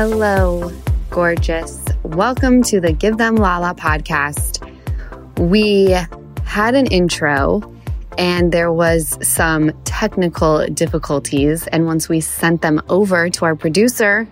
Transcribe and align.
Hello, 0.00 0.70
gorgeous. 1.10 1.84
Welcome 2.04 2.62
to 2.62 2.80
the 2.80 2.92
Give 2.92 3.18
Them 3.18 3.34
Lala 3.34 3.74
podcast. 3.74 4.62
We 5.40 5.96
had 6.44 6.76
an 6.76 6.86
intro 6.86 7.74
and 8.16 8.52
there 8.52 8.72
was 8.72 9.18
some 9.28 9.72
technical 9.82 10.64
difficulties. 10.68 11.66
And 11.66 11.84
once 11.84 12.08
we 12.08 12.20
sent 12.20 12.62
them 12.62 12.80
over 12.88 13.28
to 13.28 13.44
our 13.44 13.56
producer, 13.56 14.28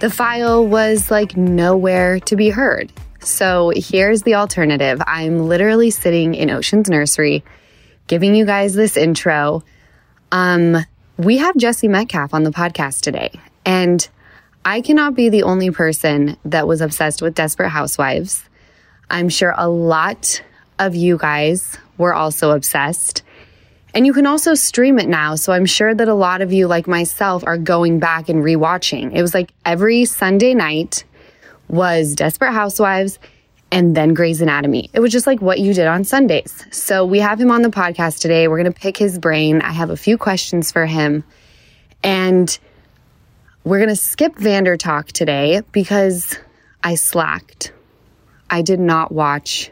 the 0.00 0.10
file 0.10 0.66
was 0.66 1.08
like 1.08 1.36
nowhere 1.36 2.18
to 2.18 2.34
be 2.34 2.50
heard. 2.50 2.92
So 3.20 3.70
here's 3.76 4.22
the 4.22 4.34
alternative 4.34 5.00
I'm 5.06 5.38
literally 5.46 5.92
sitting 5.92 6.34
in 6.34 6.50
Ocean's 6.50 6.90
Nursery 6.90 7.44
giving 8.08 8.34
you 8.34 8.44
guys 8.44 8.74
this 8.74 8.96
intro. 8.96 9.62
Um, 10.32 10.84
we 11.16 11.36
have 11.36 11.56
Jesse 11.56 11.86
Metcalfe 11.86 12.34
on 12.34 12.42
the 12.42 12.50
podcast 12.50 13.02
today. 13.02 13.38
And 13.64 14.08
I 14.64 14.80
cannot 14.80 15.14
be 15.14 15.28
the 15.28 15.44
only 15.44 15.70
person 15.70 16.36
that 16.44 16.66
was 16.66 16.80
obsessed 16.80 17.22
with 17.22 17.34
Desperate 17.34 17.70
Housewives. 17.70 18.44
I'm 19.10 19.28
sure 19.28 19.54
a 19.56 19.68
lot 19.68 20.42
of 20.78 20.94
you 20.94 21.16
guys 21.18 21.76
were 21.96 22.14
also 22.14 22.50
obsessed. 22.50 23.22
And 23.94 24.06
you 24.06 24.12
can 24.12 24.26
also 24.26 24.54
stream 24.54 24.98
it 24.98 25.08
now. 25.08 25.34
So 25.34 25.52
I'm 25.52 25.66
sure 25.66 25.94
that 25.94 26.08
a 26.08 26.14
lot 26.14 26.42
of 26.42 26.52
you, 26.52 26.66
like 26.66 26.86
myself, 26.86 27.42
are 27.46 27.56
going 27.56 27.98
back 27.98 28.28
and 28.28 28.44
rewatching. 28.44 29.14
It 29.14 29.22
was 29.22 29.34
like 29.34 29.52
every 29.64 30.04
Sunday 30.04 30.54
night 30.54 31.04
was 31.68 32.14
Desperate 32.14 32.52
Housewives 32.52 33.18
and 33.70 33.96
then 33.96 34.14
Grey's 34.14 34.40
Anatomy. 34.40 34.90
It 34.92 35.00
was 35.00 35.12
just 35.12 35.26
like 35.26 35.40
what 35.40 35.58
you 35.58 35.74
did 35.74 35.86
on 35.86 36.04
Sundays. 36.04 36.64
So 36.70 37.04
we 37.04 37.18
have 37.20 37.40
him 37.40 37.50
on 37.50 37.62
the 37.62 37.68
podcast 37.68 38.20
today. 38.20 38.48
We're 38.48 38.62
going 38.62 38.72
to 38.72 38.78
pick 38.78 38.96
his 38.96 39.18
brain. 39.18 39.60
I 39.62 39.72
have 39.72 39.90
a 39.90 39.96
few 39.96 40.16
questions 40.16 40.72
for 40.72 40.86
him. 40.86 41.24
And 42.02 42.56
we're 43.68 43.78
going 43.78 43.90
to 43.90 43.96
skip 43.96 44.34
Vander 44.36 44.78
Talk 44.78 45.08
today 45.08 45.60
because 45.72 46.38
I 46.82 46.94
slacked. 46.94 47.70
I 48.48 48.62
did 48.62 48.80
not 48.80 49.12
watch 49.12 49.70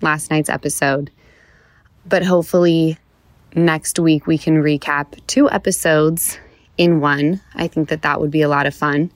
last 0.00 0.32
night's 0.32 0.50
episode, 0.50 1.12
but 2.04 2.24
hopefully 2.24 2.98
next 3.54 4.00
week 4.00 4.26
we 4.26 4.36
can 4.36 4.60
recap 4.60 5.24
two 5.28 5.48
episodes 5.48 6.40
in 6.76 7.00
one. 7.00 7.40
I 7.54 7.68
think 7.68 7.88
that 7.90 8.02
that 8.02 8.20
would 8.20 8.32
be 8.32 8.42
a 8.42 8.48
lot 8.48 8.66
of 8.66 8.74
fun. 8.74 9.12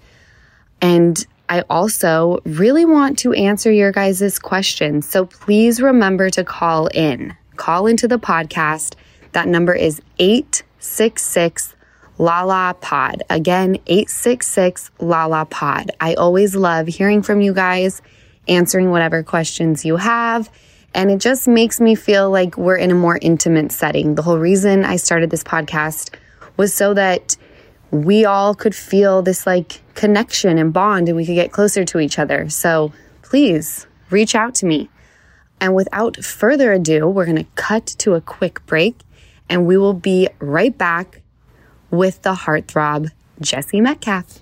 And 0.80 1.26
I 1.48 1.62
also 1.68 2.38
really 2.44 2.84
want 2.84 3.18
to 3.20 3.32
answer 3.32 3.72
your 3.72 3.90
guys' 3.90 4.38
questions. 4.38 5.08
So 5.08 5.26
please 5.26 5.82
remember 5.82 6.30
to 6.30 6.44
call 6.44 6.86
in. 6.86 7.34
Call 7.56 7.88
into 7.88 8.06
the 8.06 8.20
podcast. 8.20 8.94
That 9.32 9.48
number 9.48 9.74
is 9.74 10.00
866 10.20 11.74
Lala 12.20 12.76
Pod. 12.82 13.22
Again, 13.30 13.76
866 13.86 14.90
Lala 14.98 15.46
Pod. 15.46 15.90
I 16.00 16.12
always 16.12 16.54
love 16.54 16.86
hearing 16.86 17.22
from 17.22 17.40
you 17.40 17.54
guys, 17.54 18.02
answering 18.46 18.90
whatever 18.90 19.22
questions 19.22 19.86
you 19.86 19.96
have. 19.96 20.50
And 20.92 21.10
it 21.10 21.18
just 21.18 21.48
makes 21.48 21.80
me 21.80 21.94
feel 21.94 22.30
like 22.30 22.58
we're 22.58 22.76
in 22.76 22.90
a 22.90 22.94
more 22.94 23.18
intimate 23.22 23.72
setting. 23.72 24.16
The 24.16 24.22
whole 24.22 24.36
reason 24.36 24.84
I 24.84 24.96
started 24.96 25.30
this 25.30 25.42
podcast 25.42 26.14
was 26.58 26.74
so 26.74 26.92
that 26.92 27.38
we 27.90 28.26
all 28.26 28.54
could 28.54 28.74
feel 28.74 29.22
this 29.22 29.46
like 29.46 29.80
connection 29.94 30.58
and 30.58 30.74
bond 30.74 31.08
and 31.08 31.16
we 31.16 31.24
could 31.24 31.36
get 31.36 31.52
closer 31.52 31.86
to 31.86 32.00
each 32.00 32.18
other. 32.18 32.50
So 32.50 32.92
please 33.22 33.86
reach 34.10 34.34
out 34.34 34.54
to 34.56 34.66
me. 34.66 34.90
And 35.58 35.74
without 35.74 36.18
further 36.18 36.74
ado, 36.74 37.08
we're 37.08 37.24
going 37.24 37.36
to 37.38 37.50
cut 37.54 37.86
to 37.86 38.12
a 38.12 38.20
quick 38.20 38.66
break 38.66 38.98
and 39.48 39.66
we 39.66 39.78
will 39.78 39.94
be 39.94 40.28
right 40.38 40.76
back 40.76 41.22
with 41.90 42.22
the 42.22 42.34
heartthrob, 42.34 43.10
Jesse 43.40 43.80
Metcalfe. 43.80 44.40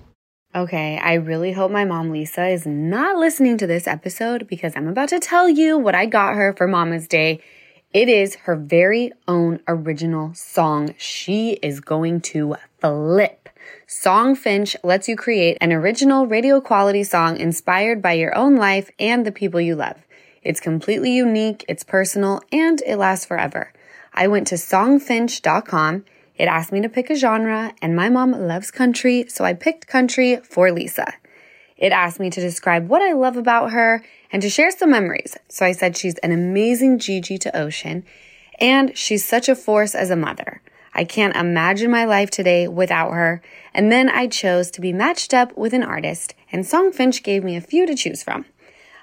Okay, 0.54 0.98
I 0.98 1.14
really 1.14 1.52
hope 1.52 1.70
my 1.70 1.84
mom 1.84 2.10
Lisa 2.10 2.46
is 2.48 2.66
not 2.66 3.16
listening 3.16 3.58
to 3.58 3.66
this 3.66 3.86
episode 3.86 4.48
because 4.48 4.74
I'm 4.74 4.88
about 4.88 5.10
to 5.10 5.20
tell 5.20 5.48
you 5.48 5.76
what 5.78 5.94
I 5.94 6.06
got 6.06 6.34
her 6.34 6.54
for 6.54 6.66
Mama's 6.66 7.06
Day. 7.06 7.40
It 7.92 8.08
is 8.08 8.34
her 8.36 8.56
very 8.56 9.12
own 9.26 9.60
original 9.68 10.34
song. 10.34 10.94
She 10.98 11.52
is 11.62 11.80
going 11.80 12.22
to 12.22 12.56
flip. 12.80 13.48
Songfinch 13.86 14.76
lets 14.82 15.08
you 15.08 15.16
create 15.16 15.58
an 15.60 15.72
original 15.72 16.26
radio 16.26 16.60
quality 16.60 17.04
song 17.04 17.36
inspired 17.36 18.02
by 18.02 18.14
your 18.14 18.34
own 18.34 18.56
life 18.56 18.90
and 18.98 19.24
the 19.24 19.32
people 19.32 19.60
you 19.60 19.74
love. 19.74 19.96
It's 20.42 20.60
completely 20.60 21.12
unique, 21.12 21.64
it's 21.68 21.84
personal, 21.84 22.40
and 22.52 22.82
it 22.86 22.96
lasts 22.96 23.26
forever. 23.26 23.72
I 24.14 24.28
went 24.28 24.46
to 24.48 24.54
songfinch.com 24.56 26.04
it 26.38 26.46
asked 26.46 26.72
me 26.72 26.80
to 26.80 26.88
pick 26.88 27.10
a 27.10 27.16
genre, 27.16 27.74
and 27.82 27.96
my 27.96 28.08
mom 28.08 28.32
loves 28.32 28.70
country, 28.70 29.26
so 29.28 29.44
I 29.44 29.54
picked 29.54 29.88
country 29.88 30.36
for 30.36 30.70
Lisa. 30.70 31.14
It 31.76 31.92
asked 31.92 32.20
me 32.20 32.30
to 32.30 32.40
describe 32.40 32.88
what 32.88 33.02
I 33.02 33.12
love 33.12 33.36
about 33.36 33.72
her 33.72 34.04
and 34.32 34.40
to 34.42 34.48
share 34.48 34.70
some 34.70 34.90
memories. 34.90 35.36
So 35.48 35.66
I 35.66 35.72
said 35.72 35.96
she's 35.96 36.18
an 36.18 36.32
amazing 36.32 36.98
Gigi 36.98 37.38
to 37.38 37.56
Ocean, 37.56 38.04
and 38.60 38.96
she's 38.96 39.24
such 39.24 39.48
a 39.48 39.56
force 39.56 39.94
as 39.94 40.10
a 40.10 40.16
mother. 40.16 40.62
I 40.94 41.04
can't 41.04 41.36
imagine 41.36 41.90
my 41.90 42.04
life 42.04 42.30
today 42.30 42.66
without 42.66 43.12
her. 43.12 43.40
And 43.72 43.92
then 43.92 44.08
I 44.08 44.26
chose 44.26 44.70
to 44.72 44.80
be 44.80 44.92
matched 44.92 45.32
up 45.32 45.56
with 45.56 45.72
an 45.72 45.84
artist, 45.84 46.34
and 46.50 46.64
Songfinch 46.64 47.22
gave 47.22 47.44
me 47.44 47.56
a 47.56 47.60
few 47.60 47.86
to 47.86 47.94
choose 47.94 48.22
from. 48.22 48.46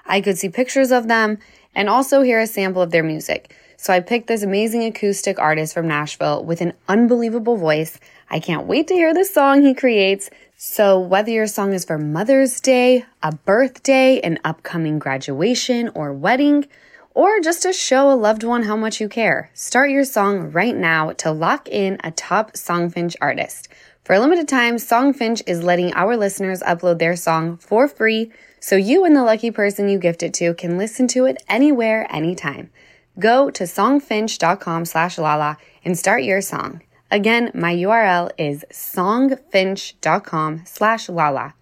I 0.04 0.20
could 0.20 0.36
see 0.36 0.48
pictures 0.48 0.90
of 0.90 1.08
them 1.08 1.38
and 1.74 1.88
also 1.88 2.22
hear 2.22 2.40
a 2.40 2.46
sample 2.46 2.82
of 2.82 2.90
their 2.90 3.02
music. 3.02 3.54
So 3.76 3.92
I 3.92 4.00
picked 4.00 4.26
this 4.26 4.42
amazing 4.42 4.84
acoustic 4.84 5.38
artist 5.38 5.74
from 5.74 5.86
Nashville 5.86 6.44
with 6.44 6.60
an 6.60 6.72
unbelievable 6.88 7.56
voice. 7.56 7.98
I 8.30 8.40
can't 8.40 8.66
wait 8.66 8.88
to 8.88 8.94
hear 8.94 9.12
the 9.12 9.24
song 9.24 9.62
he 9.62 9.74
creates. 9.74 10.30
So 10.56 10.98
whether 10.98 11.30
your 11.30 11.46
song 11.46 11.72
is 11.74 11.84
for 11.84 11.98
Mother's 11.98 12.60
Day, 12.60 13.04
a 13.22 13.34
birthday, 13.34 14.20
an 14.20 14.38
upcoming 14.44 14.98
graduation 14.98 15.90
or 15.94 16.12
wedding, 16.12 16.66
or 17.12 17.40
just 17.40 17.62
to 17.62 17.72
show 17.72 18.10
a 18.10 18.14
loved 18.14 18.44
one 18.44 18.64
how 18.64 18.76
much 18.76 19.00
you 19.00 19.08
care, 19.08 19.50
start 19.54 19.90
your 19.90 20.04
song 20.04 20.52
right 20.52 20.76
now 20.76 21.12
to 21.12 21.30
lock 21.30 21.68
in 21.68 21.98
a 22.02 22.10
top 22.10 22.52
Songfinch 22.52 23.16
artist. 23.20 23.68
For 24.04 24.14
a 24.14 24.20
limited 24.20 24.48
time, 24.48 24.76
Songfinch 24.76 25.42
is 25.46 25.62
letting 25.62 25.92
our 25.94 26.16
listeners 26.16 26.60
upload 26.60 26.98
their 26.98 27.16
song 27.16 27.56
for 27.56 27.88
free 27.88 28.30
so 28.60 28.76
you 28.76 29.04
and 29.04 29.14
the 29.14 29.22
lucky 29.22 29.50
person 29.50 29.88
you 29.88 29.98
gift 29.98 30.22
it 30.22 30.32
to 30.34 30.54
can 30.54 30.78
listen 30.78 31.08
to 31.08 31.24
it 31.24 31.42
anywhere, 31.48 32.06
anytime. 32.10 32.70
Go 33.18 33.50
to 33.50 33.64
songfinch.com 33.64 34.84
slash 34.84 35.18
lala 35.18 35.58
and 35.84 35.98
start 35.98 36.22
your 36.22 36.40
song. 36.40 36.82
Again, 37.10 37.50
my 37.54 37.74
URL 37.74 38.30
is 38.36 38.64
songfinch.com 38.72 40.62
slash 40.66 41.08
lala. 41.08 41.54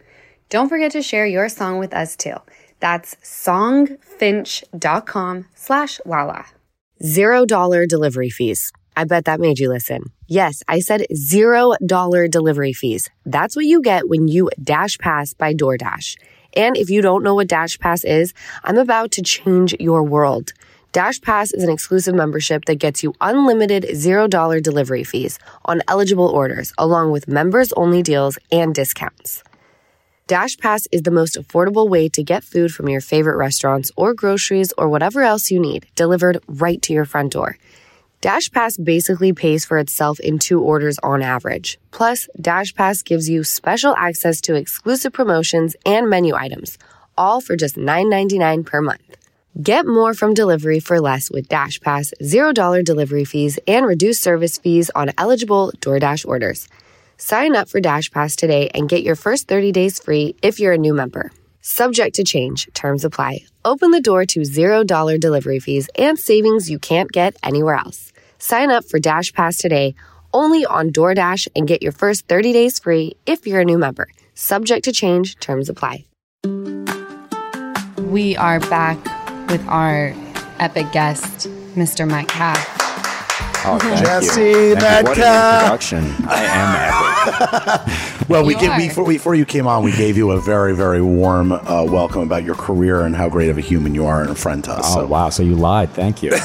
Don't 0.49 0.69
forget 0.69 0.91
to 0.93 1.03
share 1.03 1.27
your 1.27 1.49
song 1.49 1.79
with 1.79 1.95
us 1.95 2.17
too. 2.17 2.37
That's 2.81 3.15
songfinch.com 3.17 5.47
slash 5.55 6.01
lala. 6.05 6.47
Zero 7.03 7.45
dollar 7.45 7.87
delivery 7.87 8.31
fees. 8.31 8.73
I 8.97 9.05
bet 9.05 9.25
that 9.25 9.41
made 9.41 9.59
you 9.59 9.69
listen. 9.69 10.05
Yes, 10.29 10.63
I 10.69 10.79
said 10.81 11.07
zero 11.15 11.73
dollar 11.85 12.29
delivery 12.29 12.73
fees. 12.73 13.11
That's 13.27 13.57
what 13.57 13.65
you 13.65 13.83
get 13.83 14.09
when 14.09 14.29
you 14.29 14.51
Dash 14.63 14.97
Pass 14.99 15.35
by 15.35 15.55
DoorDash. 15.55 16.17
And 16.57 16.77
if 16.77 16.89
you 16.89 17.03
don't 17.03 17.25
know 17.25 17.35
what 17.35 17.49
Dash 17.49 17.79
Pass 17.79 18.05
is, 18.05 18.33
I'm 18.63 18.79
about 18.79 19.11
to 19.13 19.23
change 19.23 19.75
your 19.81 20.05
world. 20.05 20.53
Dash 20.95 21.21
Pass 21.21 21.51
is 21.51 21.65
an 21.65 21.71
exclusive 21.71 22.15
membership 22.15 22.67
that 22.67 22.77
gets 22.77 23.03
you 23.03 23.15
unlimited 23.21 23.83
$0 23.83 24.63
delivery 24.63 25.03
fees 25.03 25.41
on 25.65 25.83
eligible 25.89 26.29
orders, 26.29 26.73
along 26.79 27.11
with 27.11 27.27
members 27.27 27.73
only 27.73 28.01
deals 28.01 28.39
and 28.53 28.73
discounts. 28.73 29.43
Dash 30.29 30.57
Pass 30.57 30.87
is 30.93 31.03
the 31.03 31.11
most 31.11 31.35
affordable 31.35 31.89
way 31.89 32.09
to 32.11 32.23
get 32.23 32.45
food 32.45 32.73
from 32.73 32.89
your 32.89 33.01
favorite 33.01 33.37
restaurants 33.37 33.91
or 33.97 34.15
groceries 34.15 34.73
or 34.79 34.89
whatever 34.89 35.23
else 35.23 35.51
you 35.51 35.59
need 35.59 35.85
delivered 35.97 36.39
right 36.47 36.81
to 36.83 36.93
your 36.93 37.05
front 37.05 37.33
door. 37.33 37.59
Dash 38.21 38.49
Pass 38.53 38.77
basically 38.77 39.33
pays 39.33 39.65
for 39.65 39.79
itself 39.79 40.21
in 40.21 40.39
two 40.39 40.63
orders 40.63 41.01
on 41.03 41.23
average. 41.23 41.77
Plus, 41.91 42.29
Dash 42.41 42.73
Pass 42.73 43.03
gives 43.03 43.29
you 43.29 43.43
special 43.43 43.97
access 43.97 44.41
to 44.43 44.55
exclusive 44.55 45.13
promotions 45.13 45.75
and 45.85 46.09
menu 46.09 46.37
items, 46.37 46.79
all 47.19 47.41
for 47.41 47.57
just 47.57 47.75
$9.99 47.75 48.65
per 48.65 48.81
month. 48.81 49.24
Get 49.63 49.87
more 49.87 50.15
from 50.15 50.35
delivery 50.35 50.81
for 50.81 51.01
less 51.01 51.31
with 51.31 51.49
Dash 51.49 51.79
Pass, 51.79 52.13
$0 52.21 52.85
delivery 52.85 53.25
fees, 53.25 53.57
and 53.69 53.87
reduced 53.87 54.21
service 54.21 54.59
fees 54.59 54.91
on 54.97 55.13
eligible 55.17 55.71
DoorDash 55.79 56.27
orders. 56.27 56.67
Sign 57.19 57.55
up 57.55 57.69
for 57.69 57.81
Dash 57.81 58.11
Pass 58.11 58.35
today 58.35 58.69
and 58.75 58.89
get 58.89 59.05
your 59.05 59.15
first 59.15 59.47
30 59.47 59.71
days 59.71 60.01
free 60.01 60.35
if 60.43 60.59
you're 60.59 60.73
a 60.73 60.79
new 60.79 60.93
member. 60.93 61.31
Subject 61.61 62.17
to 62.17 62.25
change, 62.25 62.69
terms 62.75 63.05
apply. 63.05 63.45
Open 63.65 63.93
the 63.93 64.01
door 64.01 64.27
to 64.27 64.41
$0 64.41 65.21
delivery 65.21 65.61
fees 65.61 65.89
and 65.97 66.19
savings 66.19 66.69
you 66.69 66.81
can't 66.81 67.13
get 67.13 67.37
anywhere 67.45 67.77
else. 67.77 68.13
Sign 68.41 68.73
up 68.73 68.85
for 68.85 68.99
Dash 68.99 69.33
Pass 69.33 69.59
today 69.59 69.95
only 70.33 70.67
on 70.67 70.91
DoorDash 70.91 71.47
and 71.55 71.69
get 71.69 71.81
your 71.81 71.93
first 71.93 72.27
30 72.27 72.53
days 72.53 72.81
free 72.81 73.15
if 73.25 73.47
you're 73.47 73.61
a 73.61 73.65
new 73.65 73.79
member. 73.79 74.09
Subject 74.35 74.85
to 74.87 74.91
change, 74.91 75.39
terms 75.39 75.69
apply. 75.69 76.07
We 78.01 78.37
are 78.37 78.59
back 78.59 79.14
with 79.49 79.67
our 79.69 80.13
epic 80.59 80.91
guest, 80.93 81.49
Mr. 81.75 82.09
Mike 82.09 82.29
Caff. 82.29 82.81
Oh, 83.67 83.79
thank 83.79 84.05
Jesse 84.05 84.41
you. 84.43 84.77
Thank 84.77 85.09
you. 85.09 85.11
What 85.15 85.19
an 85.19 85.25
Metcalfe. 85.25 85.63
introduction. 85.63 86.05
I 86.29 86.45
am 86.45 87.87
epic. 87.87 88.01
Well, 88.29 88.45
we 88.47 88.55
You 88.55 88.61
gave, 88.61 88.77
before, 88.79 89.07
before 89.07 89.35
you 89.35 89.45
came 89.45 89.67
on, 89.67 89.83
we 89.85 89.93
gave 89.93 90.17
you 90.17 90.31
a 90.31 90.41
very, 90.41 90.75
very 90.75 91.03
warm 91.03 91.53
uh, 91.53 91.85
welcome 91.85 92.23
about 92.23 92.43
your 92.43 92.55
career 92.55 93.03
and 93.03 93.15
how 93.15 93.29
great 93.29 93.51
of 93.51 93.59
a 93.59 93.61
human 93.61 93.95
you 93.95 94.07
are 94.07 94.23
and 94.23 94.31
a 94.31 94.35
friend 94.35 94.65
to 94.65 94.73
us. 94.73 94.85
Oh, 94.89 95.01
so, 95.01 95.07
wow. 95.07 95.29
So 95.29 95.43
you 95.43 95.55
lied. 95.55 95.91
Thank 95.91 96.23
you. 96.23 96.31
I 96.35 96.39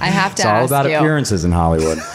have 0.00 0.34
to 0.36 0.42
ask 0.42 0.60
you. 0.60 0.64
it's 0.64 0.72
all 0.72 0.78
about 0.80 0.88
you. 0.90 0.96
appearances 0.96 1.44
in 1.44 1.52
Hollywood. 1.52 1.98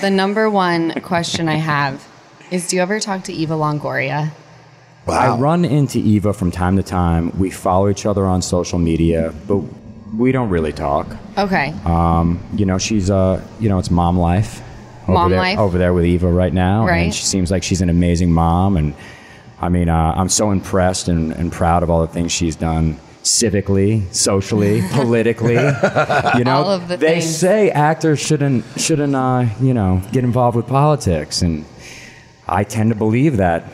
The 0.00 0.08
number 0.10 0.48
one 0.48 0.92
question 1.02 1.46
I 1.46 1.56
have 1.56 2.02
is: 2.50 2.68
Do 2.68 2.76
you 2.76 2.82
ever 2.82 2.98
talk 3.00 3.24
to 3.24 3.32
Eva 3.34 3.52
Longoria? 3.52 4.30
Wow. 5.06 5.36
I 5.36 5.38
run 5.38 5.64
into 5.64 5.98
Eva 5.98 6.32
from 6.32 6.50
time 6.50 6.76
to 6.76 6.82
time. 6.82 7.36
We 7.38 7.50
follow 7.50 7.88
each 7.88 8.06
other 8.06 8.24
on 8.26 8.42
social 8.42 8.78
media, 8.78 9.32
but 9.46 9.62
we 10.16 10.32
don't 10.32 10.48
really 10.50 10.72
talk. 10.72 11.06
Okay. 11.36 11.74
Um, 11.84 12.40
you 12.54 12.64
know, 12.66 12.78
she's 12.78 13.10
uh, 13.10 13.42
you 13.60 13.68
know, 13.68 13.78
it's 13.78 13.90
mom 13.90 14.18
life. 14.18 14.62
Over 15.04 15.12
Mom 15.12 15.30
there, 15.30 15.38
life. 15.38 15.58
over 15.58 15.78
there 15.78 15.94
with 15.94 16.04
Eva 16.04 16.28
right 16.28 16.52
now, 16.52 16.84
Right. 16.84 17.04
and 17.04 17.14
she 17.14 17.22
seems 17.24 17.50
like 17.50 17.62
she's 17.62 17.80
an 17.80 17.88
amazing 17.90 18.32
mom. 18.32 18.76
And 18.76 18.92
I 19.60 19.68
mean, 19.68 19.88
uh, 19.88 20.14
I'm 20.16 20.28
so 20.28 20.50
impressed 20.50 21.06
and, 21.06 21.32
and 21.32 21.52
proud 21.52 21.84
of 21.84 21.90
all 21.90 22.00
the 22.00 22.12
things 22.12 22.32
she's 22.32 22.56
done 22.56 22.98
civically, 23.22 24.12
socially, 24.12 24.82
politically. 24.92 25.54
You 25.54 26.44
know, 26.44 26.56
All 26.64 26.70
of 26.70 26.88
the 26.88 26.96
they 26.96 27.20
things. 27.20 27.36
say 27.36 27.70
actors 27.70 28.18
shouldn't 28.18 28.64
shouldn't 28.76 29.14
uh, 29.14 29.46
you 29.60 29.74
know 29.74 30.02
get 30.10 30.24
involved 30.24 30.56
with 30.56 30.66
politics, 30.66 31.40
and 31.42 31.64
I 32.48 32.64
tend 32.64 32.90
to 32.90 32.96
believe 32.96 33.36
that 33.36 33.64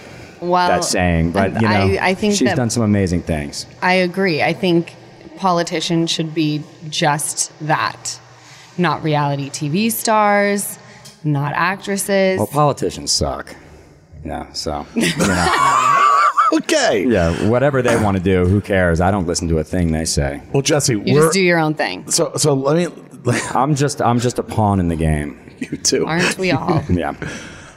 well, 0.42 0.68
that 0.68 0.84
saying. 0.84 1.32
But 1.32 1.54
you 1.54 1.68
know, 1.68 1.74
I, 1.74 1.98
I 2.00 2.14
think 2.14 2.34
she's 2.34 2.54
done 2.54 2.70
some 2.70 2.82
amazing 2.82 3.22
things. 3.22 3.66
I 3.80 3.94
agree. 3.94 4.42
I 4.42 4.52
think 4.52 4.94
politicians 5.36 6.10
should 6.10 6.34
be 6.34 6.62
just 6.88 7.52
that, 7.66 8.20
not 8.76 9.02
reality 9.02 9.50
TV 9.50 9.90
stars, 9.90 10.78
not 11.24 11.52
actresses. 11.54 12.38
Well, 12.38 12.46
politicians 12.46 13.12
suck. 13.12 13.54
Yeah, 14.24 14.52
so 14.52 14.86
you 14.94 15.16
know. 15.16 16.20
okay. 16.54 17.06
Yeah, 17.08 17.48
whatever 17.48 17.82
they 17.82 17.96
want 17.96 18.16
to 18.16 18.22
do, 18.22 18.46
who 18.46 18.60
cares? 18.60 19.00
I 19.00 19.10
don't 19.10 19.26
listen 19.26 19.48
to 19.48 19.58
a 19.58 19.64
thing 19.64 19.92
they 19.92 20.04
say. 20.04 20.42
Well, 20.52 20.62
Jesse, 20.62 20.94
you 20.94 21.14
we're, 21.14 21.22
just 21.22 21.32
do 21.32 21.42
your 21.42 21.58
own 21.58 21.74
thing, 21.74 22.10
so 22.10 22.32
so 22.36 22.54
let 22.54 22.76
me. 22.76 22.94
I'm 23.50 23.74
just 23.74 24.02
I'm 24.02 24.18
just 24.18 24.38
a 24.38 24.42
pawn 24.42 24.80
in 24.80 24.88
the 24.88 24.96
game. 24.96 25.38
You 25.62 25.76
too. 25.76 26.06
aren't 26.06 26.36
we 26.38 26.50
all? 26.50 26.82
Yeah. 26.90 27.14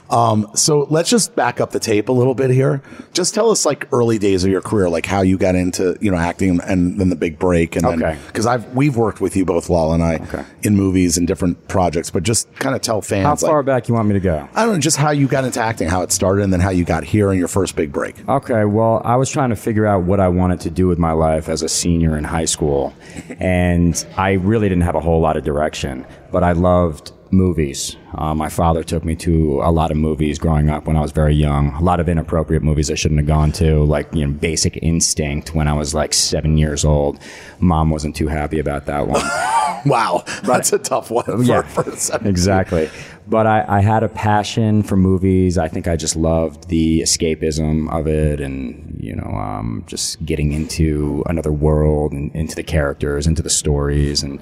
Um, 0.09 0.47
so 0.55 0.85
let's 0.89 1.09
just 1.09 1.35
back 1.35 1.59
up 1.59 1.71
the 1.71 1.79
tape 1.79 2.09
a 2.09 2.11
little 2.11 2.35
bit 2.35 2.49
here. 2.51 2.81
Just 3.13 3.33
tell 3.33 3.49
us 3.49 3.65
like 3.65 3.87
early 3.91 4.19
days 4.19 4.43
of 4.43 4.51
your 4.51 4.61
career, 4.61 4.87
like 4.89 5.05
how 5.05 5.21
you 5.21 5.37
got 5.37 5.55
into 5.55 5.97
you 6.01 6.11
know 6.11 6.17
acting 6.17 6.59
and 6.61 6.99
then 6.99 7.09
the 7.09 7.15
big 7.15 7.39
break, 7.39 7.75
and 7.75 7.85
Okay. 7.85 7.97
then 7.97 8.19
because 8.27 8.45
I've 8.45 8.75
we've 8.75 8.95
worked 8.95 9.21
with 9.21 9.35
you 9.35 9.45
both, 9.45 9.69
Lal 9.69 9.93
and 9.93 10.03
I, 10.03 10.15
Okay. 10.15 10.43
in 10.63 10.75
movies 10.75 11.17
and 11.17 11.27
different 11.27 11.67
projects, 11.67 12.11
but 12.11 12.23
just 12.23 12.53
kind 12.55 12.75
of 12.75 12.81
tell 12.81 13.01
fans 13.01 13.23
How 13.25 13.31
like, 13.31 13.39
far 13.41 13.63
back 13.63 13.87
you 13.87 13.95
want 13.95 14.07
me 14.07 14.13
to 14.13 14.19
go? 14.19 14.47
I 14.53 14.65
don't 14.65 14.73
know, 14.75 14.79
just 14.79 14.97
how 14.97 15.11
you 15.11 15.27
got 15.27 15.43
into 15.43 15.59
acting, 15.59 15.87
how 15.89 16.01
it 16.03 16.11
started, 16.11 16.43
and 16.43 16.53
then 16.53 16.59
how 16.59 16.69
you 16.69 16.85
got 16.85 17.03
here 17.03 17.29
and 17.31 17.39
your 17.39 17.47
first 17.47 17.75
big 17.75 17.91
break. 17.91 18.15
Okay, 18.29 18.65
well, 18.65 19.01
I 19.03 19.15
was 19.15 19.29
trying 19.29 19.49
to 19.49 19.55
figure 19.55 19.85
out 19.85 20.03
what 20.03 20.19
I 20.19 20.27
wanted 20.27 20.59
to 20.61 20.69
do 20.69 20.87
with 20.87 20.99
my 20.99 21.11
life 21.13 21.49
as 21.49 21.61
a 21.63 21.69
senior 21.69 22.17
in 22.17 22.23
high 22.23 22.45
school, 22.45 22.93
and 23.39 24.05
I 24.17 24.33
really 24.33 24.69
didn't 24.69 24.83
have 24.83 24.95
a 24.95 24.99
whole 25.01 25.19
lot 25.21 25.37
of 25.37 25.43
direction, 25.43 26.05
but 26.35 26.43
I 26.43 26.51
loved 26.51 27.13
movies. 27.31 27.95
Uh, 28.13 28.35
my 28.35 28.49
father 28.49 28.83
took 28.83 29.05
me 29.05 29.15
to 29.15 29.61
a 29.63 29.71
lot 29.71 29.89
of 29.89 29.95
movies 29.95 30.37
growing 30.37 30.69
up 30.69 30.85
when 30.85 30.97
I 30.97 30.99
was 30.99 31.13
very 31.13 31.33
young. 31.33 31.69
A 31.75 31.81
lot 31.81 32.01
of 32.01 32.09
inappropriate 32.09 32.61
movies 32.61 32.91
I 32.91 32.95
shouldn't 32.95 33.21
have 33.21 33.27
gone 33.27 33.53
to, 33.53 33.85
like 33.85 34.13
you 34.13 34.27
know, 34.27 34.33
Basic 34.33 34.77
Instinct 34.83 35.55
when 35.55 35.69
I 35.69 35.71
was 35.71 35.93
like 35.95 36.13
seven 36.13 36.57
years 36.57 36.83
old. 36.83 37.21
Mom 37.59 37.89
wasn't 37.89 38.17
too 38.17 38.27
happy 38.27 38.59
about 38.59 38.85
that 38.87 39.07
one. 39.07 39.21
Wow, 39.85 40.23
that's 40.41 40.73
a 40.73 40.79
tough 40.79 41.11
one. 41.11 41.23
For, 41.25 41.43
Yeah. 41.43 41.61
for 41.61 41.83
exactly. 42.27 42.89
But 43.27 43.47
I, 43.47 43.65
I 43.67 43.79
had 43.81 44.03
a 44.03 44.07
passion 44.09 44.83
for 44.83 44.95
movies. 44.95 45.57
I 45.57 45.67
think 45.67 45.87
I 45.87 45.95
just 45.95 46.15
loved 46.15 46.67
the 46.69 47.01
escapism 47.01 47.91
of 47.91 48.07
it 48.07 48.39
and, 48.39 48.99
you 49.01 49.15
know, 49.15 49.23
um, 49.35 49.83
just 49.87 50.23
getting 50.23 50.51
into 50.51 51.23
another 51.25 51.51
world 51.51 52.11
and 52.11 52.33
into 52.35 52.55
the 52.55 52.61
characters, 52.63 53.25
into 53.25 53.41
the 53.41 53.49
stories. 53.49 54.21
And 54.21 54.39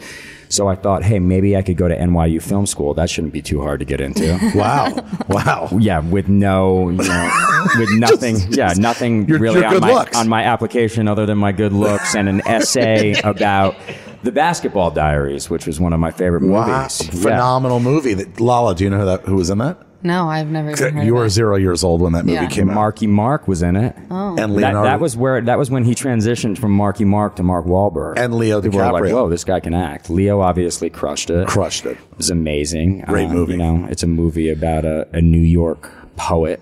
so 0.49 0.67
I 0.67 0.75
thought, 0.75 1.01
hey, 1.03 1.19
maybe 1.19 1.55
I 1.55 1.61
could 1.61 1.77
go 1.77 1.87
to 1.87 1.95
NYU 1.97 2.41
Film 2.41 2.65
School. 2.65 2.93
That 2.93 3.09
shouldn't 3.09 3.31
be 3.31 3.41
too 3.41 3.61
hard 3.61 3.79
to 3.79 3.85
get 3.85 4.01
into. 4.01 4.37
Wow, 4.53 4.93
wow. 5.29 5.69
yeah, 5.79 5.99
with 5.99 6.27
no, 6.27 6.89
you 6.89 6.97
know, 6.97 7.31
with 7.77 7.89
nothing, 7.93 8.35
yeah, 8.51 8.73
nothing 8.77 9.27
Your- 9.27 9.39
really 9.39 9.61
your 9.61 9.75
on 9.75 9.79
my, 9.79 9.93
looks. 9.93 10.17
on 10.17 10.27
my 10.29 10.43
application 10.43 11.07
other 11.07 11.25
than 11.25 11.37
my 11.37 11.51
good 11.53 11.71
looks 11.73 12.15
and 12.15 12.27
an 12.29 12.41
essay 12.45 13.13
about 13.23 13.75
the 14.23 14.31
Basketball 14.31 14.91
Diaries, 14.91 15.49
which 15.49 15.67
was 15.67 15.79
one 15.79 15.93
of 15.93 15.99
my 15.99 16.11
favorite 16.11 16.41
movies. 16.41 16.53
Wow, 16.55 16.77
movies. 16.81 17.01
Yeah. 17.15 17.21
phenomenal 17.21 17.79
movie. 17.79 18.13
That 18.13 18.39
Lala, 18.39 18.73
do 18.75 18.83
you 18.83 18.89
know 18.89 18.99
who 18.99 19.05
that 19.05 19.21
who 19.21 19.35
was 19.35 19.49
in 19.49 19.57
that? 19.59 19.77
No, 20.05 20.27
I've 20.27 20.47
never 20.49 20.71
even 20.71 20.95
heard 20.97 21.05
You 21.05 21.15
were 21.15 21.29
zero 21.29 21.55
years 21.55 21.81
old 21.81 22.01
when 22.01 22.11
that 22.11 22.25
movie 22.25 22.33
Yeah. 22.35 22.47
came 22.47 22.69
out. 22.69 22.75
Marky 22.75 23.07
Mark 23.07 23.47
was 23.47 23.61
in 23.61 23.77
it. 23.77 23.95
Oh. 24.11 24.31
and 24.31 24.37
That, 24.37 24.49
Leonardo. 24.49 24.83
that 24.83 24.99
was 24.99 25.15
where 25.15 25.39
that 25.39 25.57
was 25.57 25.71
when 25.71 25.85
he 25.85 25.95
transitioned 25.95 26.57
from 26.57 26.71
Marky 26.73 27.05
Mark 27.05 27.37
to 27.37 27.43
Mark 27.43 27.65
Wahlberg. 27.65 28.17
And 28.17 28.35
Leo 28.35 28.61
People 28.61 28.79
were 28.79 28.91
like, 28.91 29.03
DiCaprio. 29.03 29.13
"Whoa, 29.13 29.29
this 29.29 29.45
guy 29.45 29.61
can 29.61 29.73
act." 29.73 30.09
Leo 30.09 30.41
obviously 30.41 30.89
crushed 30.89 31.29
it. 31.29 31.47
crushed 31.47 31.85
it. 31.85 31.91
It 32.11 32.17
was 32.17 32.29
amazing. 32.29 33.05
Great 33.07 33.29
Uh, 33.29 33.33
movie. 33.33 33.53
You 33.53 33.59
know, 33.59 33.87
it's 33.89 34.03
a 34.03 34.07
movie 34.07 34.49
about 34.49 34.83
a, 34.83 35.07
a 35.13 35.21
New 35.21 35.39
York 35.39 35.89
poet 36.17 36.59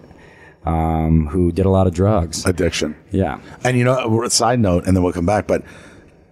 um, 0.65 1.25
who 1.27 1.51
did 1.51 1.65
a 1.65 1.69
lot 1.69 1.87
of 1.87 1.93
drugs. 1.95 2.45
Addiction. 2.45 2.95
Yeah. 3.09 3.39
And 3.63 3.75
you 3.77 3.83
know, 3.83 4.27
side 4.27 4.59
note, 4.59 4.85
and 4.85 4.95
then 4.95 5.03
we'll 5.03 5.13
come 5.13 5.25
back. 5.25 5.47
But 5.47 5.63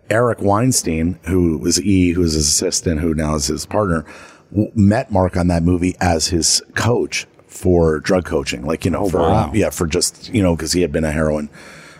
Eric 0.09 0.41
Weinstein, 0.41 1.19
who 1.23 1.57
was 1.57 1.81
E, 1.81 2.11
who 2.11 2.21
was 2.21 2.33
his 2.33 2.47
assistant, 2.47 2.99
who 3.01 3.13
now 3.13 3.35
is 3.35 3.47
his 3.47 3.65
partner, 3.65 4.05
w- 4.51 4.71
met 4.75 5.11
Mark 5.11 5.37
on 5.37 5.47
that 5.47 5.63
movie 5.63 5.95
as 6.01 6.27
his 6.27 6.61
coach 6.75 7.25
for 7.47 7.99
drug 7.99 8.25
coaching. 8.25 8.65
Like 8.65 8.85
you 8.85 8.91
know, 8.91 9.07
for 9.09 9.19
wow. 9.19 9.51
yeah, 9.53 9.69
for 9.69 9.87
just 9.87 10.29
you 10.33 10.41
know, 10.41 10.55
because 10.55 10.71
he 10.71 10.81
had 10.81 10.91
been 10.91 11.03
a 11.03 11.11
heroin, 11.11 11.49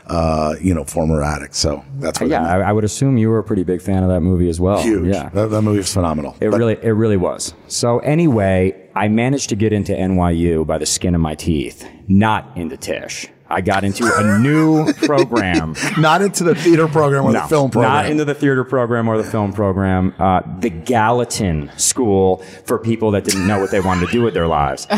uh, 0.07 0.55
you 0.61 0.73
know, 0.73 0.83
former 0.83 1.21
addict. 1.23 1.55
So 1.55 1.83
that's 1.99 2.19
what. 2.19 2.29
Yeah, 2.29 2.41
I, 2.47 2.59
I 2.69 2.71
would 2.71 2.83
assume 2.83 3.17
you 3.17 3.29
were 3.29 3.39
a 3.39 3.43
pretty 3.43 3.63
big 3.63 3.81
fan 3.81 4.03
of 4.03 4.09
that 4.09 4.21
movie 4.21 4.49
as 4.49 4.59
well. 4.59 4.81
huge. 4.81 5.07
Yeah. 5.13 5.29
That, 5.29 5.47
that 5.51 5.61
movie 5.61 5.77
was 5.77 5.93
phenomenal. 5.93 6.35
It 6.41 6.49
But- 6.51 6.57
really, 6.59 6.77
it 6.81 6.91
really 6.91 7.17
was. 7.17 7.53
So 7.67 7.99
anyway, 7.99 8.89
I 8.95 9.07
managed 9.07 9.49
to 9.49 9.55
get 9.55 9.71
into 9.73 9.93
NYU 9.93 10.65
by 10.65 10.77
the 10.77 10.85
skin 10.85 11.13
of 11.15 11.21
my 11.21 11.35
teeth, 11.35 11.87
not 12.07 12.51
into 12.55 12.77
Tisch. 12.77 13.27
I 13.51 13.61
got 13.61 13.83
into 13.83 14.03
a 14.15 14.37
new 14.39 14.93
program. 14.93 15.73
not 15.97 16.21
into 16.21 16.43
the 16.43 16.53
theater 16.53 16.87
program 16.87 17.25
or 17.25 17.33
the 17.33 17.41
film 17.41 17.71
program. 17.71 17.93
Not 17.93 18.05
into 18.05 18.25
the 18.25 18.35
theater 18.35 18.63
program 18.63 19.07
or 19.07 19.17
the 19.17 19.29
film 19.29 19.53
program. 19.53 20.13
Uh, 20.19 20.41
the 20.59 20.69
Gallatin 20.69 21.71
School 21.77 22.37
for 22.65 22.77
people 22.77 23.11
that 23.11 23.23
didn't 23.23 23.47
know 23.47 23.59
what 23.59 23.71
they 23.71 23.79
wanted 23.79 24.05
to 24.05 24.11
do 24.11 24.21
with 24.21 24.35
their 24.35 24.47
lives. 24.47 24.85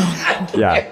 yeah, 0.54 0.86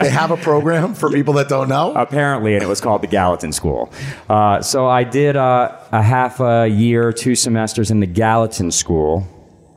they 0.00 0.10
have 0.10 0.30
a 0.30 0.36
program 0.36 0.94
for 0.94 1.10
people 1.10 1.34
that 1.34 1.48
don't 1.48 1.68
know. 1.68 1.94
apparently, 1.94 2.54
and 2.54 2.62
it 2.62 2.68
was 2.68 2.80
called 2.80 3.02
the 3.02 3.06
Gallatin 3.06 3.52
School. 3.52 3.90
Uh, 4.28 4.60
so 4.60 4.86
I 4.86 5.04
did 5.04 5.36
uh, 5.36 5.78
a 5.92 6.02
half 6.02 6.40
a 6.40 6.68
year, 6.68 7.12
two 7.12 7.34
semesters 7.34 7.90
in 7.90 8.00
the 8.00 8.06
Gallatin 8.06 8.70
School, 8.70 9.26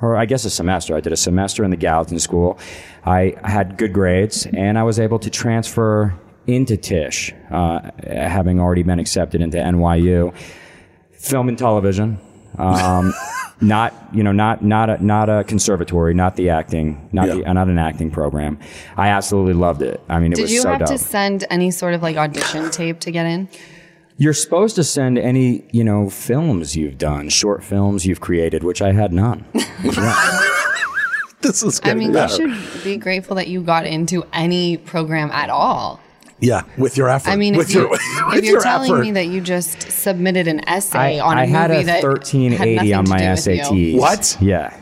or 0.02 0.18
I 0.18 0.26
guess 0.26 0.44
a 0.44 0.50
semester. 0.50 0.96
I 0.98 1.00
did 1.00 1.14
a 1.14 1.18
semester 1.18 1.64
in 1.64 1.72
the 1.72 1.78
Gallatin 1.78 2.20
School. 2.20 2.60
I 3.06 3.36
had 3.44 3.78
good 3.78 3.94
grades, 3.94 4.46
and 4.48 4.78
I 4.78 4.84
was 4.84 5.00
able 5.00 5.20
to 5.20 5.30
transfer 5.30 6.14
into 6.48 6.78
Tisch, 6.78 7.34
uh, 7.52 7.90
having 8.06 8.60
already 8.60 8.84
been 8.84 9.00
accepted 9.00 9.42
into 9.42 9.58
NYU. 9.58 10.34
Film 11.12 11.48
and 11.50 11.58
television. 11.58 12.20
Um, 12.58 13.14
not 13.62 13.94
you 14.12 14.24
know 14.24 14.34
not 14.34 14.62
not 14.64 14.90
a 14.90 15.04
not 15.04 15.30
a 15.30 15.44
conservatory, 15.46 16.14
not 16.14 16.36
the 16.36 16.50
acting, 16.50 17.08
not 17.14 17.28
Yeah. 17.28 17.36
the 17.36 17.54
not 17.54 17.68
an 17.70 17.78
acting 17.80 18.12
program. 18.12 18.60
I 18.98 19.08
absolutely 19.10 19.54
loved 19.54 19.82
it. 19.82 20.02
I 20.10 20.20
mean, 20.20 20.34
it 20.34 20.36
Did 20.36 20.42
was 20.44 20.52
you 20.54 20.62
so 20.62 20.70
have 20.72 20.80
dope. 20.80 20.90
to 20.90 20.98
send 20.98 21.46
any 21.50 21.72
sort 21.72 21.94
of 21.94 22.02
like 22.04 22.18
audition 22.18 22.70
tape 22.72 23.00
to 23.02 23.12
get 23.12 23.26
in? 23.26 23.48
You're 24.18 24.34
supposed 24.34 24.76
to 24.76 24.84
send 24.84 25.18
any, 25.18 25.64
you 25.72 25.84
know, 25.84 26.10
films 26.10 26.76
you've 26.76 26.98
done, 27.00 27.30
short 27.30 27.64
films 27.64 28.06
you've 28.06 28.22
created, 28.22 28.64
which 28.64 28.82
I 28.82 28.92
had 28.92 29.12
none. 29.14 29.46
This 31.42 31.62
is 31.62 31.82
I 31.84 31.94
mean, 31.94 32.14
better. 32.14 32.42
you 32.48 32.56
should 32.56 32.84
be 32.86 32.96
grateful 32.96 33.36
that 33.36 33.50
you 33.50 33.62
got 33.62 33.86
into 33.86 34.24
any 34.32 34.78
program 34.78 35.30
at 35.32 35.50
all. 35.50 36.00
Yeah, 36.44 36.64
with 36.78 36.98
your 36.98 37.10
effort. 37.10 37.30
I 37.30 37.36
mean, 37.38 37.56
with 37.56 37.70
if, 37.70 37.76
you, 37.76 37.82
your, 37.82 37.94
if 37.94 38.36
with 38.36 38.44
you're 38.44 38.54
your 38.56 38.62
telling 38.62 38.92
effort. 38.92 39.02
me 39.02 39.12
that 39.12 39.28
you 39.28 39.40
just 39.42 39.92
submitted 39.92 40.48
an 40.48 40.68
essay 40.68 41.20
I, 41.20 41.26
on 41.26 41.38
a 41.38 41.42
I 41.42 41.46
had 41.46 41.70
movie 41.72 41.84
a 41.84 41.86
that 41.86 41.96
had 41.96 42.04
1380 42.04 42.76
nothing 42.76 42.94
on 42.94 43.06
to 43.06 43.10
my 43.10 43.18
do 43.18 43.30
with 43.30 43.48
you. 43.48 43.96
SATs. 43.96 44.00
What? 44.00 44.38
Yeah. 44.42 44.78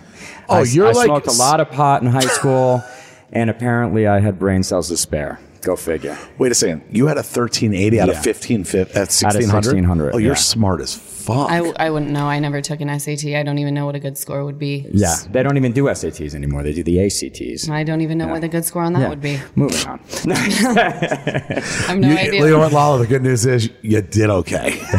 Oh, 0.49 0.55
I, 0.55 0.63
you're 0.63 0.87
I 0.87 0.91
like 0.91 1.05
smoked 1.05 1.27
a 1.27 1.31
s- 1.31 1.39
lot 1.39 1.59
of 1.61 1.69
pot 1.71 2.01
in 2.01 2.07
high 2.09 2.19
school, 2.21 2.83
and 3.31 3.49
apparently 3.49 4.07
I 4.07 4.19
had 4.19 4.39
brain 4.39 4.63
cells 4.63 4.87
to 4.89 4.97
spare. 4.97 5.39
Go 5.61 5.75
figure. 5.75 6.17
Wait 6.39 6.51
a 6.51 6.55
second. 6.55 6.83
You 6.89 7.05
had 7.07 7.17
a 7.17 7.21
1380 7.23 7.99
out 7.99 8.09
of 8.09 8.15
Yeah. 8.15 8.21
15 8.21 8.63
fi- 8.63 8.79
at 8.79 8.87
Out 8.89 8.95
of 8.95 8.97
1600? 9.11 9.53
1600, 9.53 10.15
Oh, 10.15 10.17
you're 10.17 10.31
yeah. 10.31 10.35
smart 10.35 10.81
as 10.81 10.95
fuck. 10.95 11.51
I, 11.51 11.59
I 11.77 11.89
wouldn't 11.91 12.09
know. 12.11 12.25
I 12.25 12.39
never 12.39 12.61
took 12.61 12.81
an 12.81 12.89
SAT. 12.99 13.35
I 13.35 13.43
don't 13.43 13.59
even 13.59 13.75
know 13.75 13.85
what 13.85 13.93
a 13.93 13.99
good 13.99 14.17
score 14.17 14.43
would 14.43 14.57
be. 14.57 14.87
Yeah, 14.91 15.15
they 15.29 15.43
don't 15.43 15.57
even 15.57 15.71
do 15.71 15.83
SATs 15.83 16.33
anymore. 16.33 16.63
They 16.63 16.73
do 16.73 16.83
the 16.83 16.99
ACTs. 17.05 17.69
I 17.69 17.83
don't 17.83 18.01
even 18.01 18.17
know 18.17 18.27
what 18.27 18.43
a 18.43 18.47
good 18.47 18.65
score 18.65 18.81
on 18.81 18.93
that 18.93 19.01
Yeah. 19.01 19.09
would 19.09 19.21
be. 19.21 19.39
Moving 19.55 19.87
on. 19.87 19.99
I 20.29 21.61
have 21.87 21.97
no 21.99 22.07
you, 22.09 22.17
idea. 22.17 22.43
Leo 22.43 22.61
and 22.63 22.73
Lala, 22.73 22.97
the 22.97 23.07
good 23.07 23.21
news 23.21 23.45
is 23.45 23.69
you 23.83 24.01
did 24.01 24.31
okay. 24.31 24.79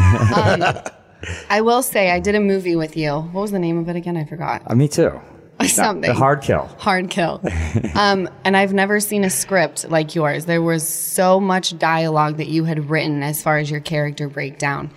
I 1.49 1.61
will 1.61 1.83
say 1.83 2.11
I 2.11 2.19
did 2.19 2.35
a 2.35 2.39
movie 2.39 2.75
with 2.75 2.95
you. 2.97 3.11
What 3.13 3.41
was 3.41 3.51
the 3.51 3.59
name 3.59 3.77
of 3.77 3.89
it 3.89 3.95
again? 3.97 4.15
I 4.17 4.23
forgot. 4.25 4.61
Uh, 4.65 4.75
me 4.75 4.87
too. 4.87 5.19
Something. 5.65 6.01
The 6.11 6.13
hard 6.13 6.41
kill. 6.41 6.65
Hard 6.79 7.09
kill. 7.09 7.41
um, 7.95 8.27
and 8.43 8.57
I've 8.57 8.73
never 8.73 8.99
seen 8.99 9.23
a 9.23 9.29
script 9.29 9.89
like 9.89 10.13
yours. 10.15 10.45
There 10.45 10.61
was 10.61 10.87
so 10.87 11.39
much 11.39 11.77
dialogue 11.77 12.37
that 12.37 12.47
you 12.47 12.63
had 12.65 12.89
written 12.89 13.23
as 13.23 13.41
far 13.41 13.57
as 13.59 13.71
your 13.71 13.79
character 13.79 14.27
breakdown. 14.27 14.91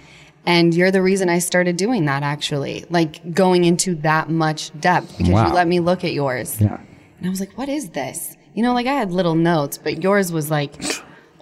And 0.44 0.74
you're 0.74 0.90
the 0.90 1.02
reason 1.02 1.28
I 1.28 1.38
started 1.40 1.76
doing 1.76 2.04
that 2.06 2.22
actually, 2.22 2.84
like 2.90 3.34
going 3.34 3.64
into 3.64 3.94
that 3.96 4.28
much 4.30 4.70
depth 4.80 5.16
because 5.18 5.32
Wow. 5.32 5.48
you 5.48 5.54
let 5.54 5.66
me 5.68 5.80
look 5.80 6.04
at 6.04 6.12
yours. 6.12 6.60
Yeah. 6.60 6.78
And 7.18 7.26
I 7.26 7.30
was 7.30 7.40
like, 7.40 7.56
what 7.58 7.68
is 7.68 7.90
this? 7.90 8.36
You 8.54 8.62
know, 8.62 8.72
like 8.72 8.86
I 8.86 8.92
had 8.94 9.10
little 9.12 9.34
notes, 9.34 9.76
but 9.78 10.02
yours 10.02 10.32
was 10.32 10.50
like 10.50 10.74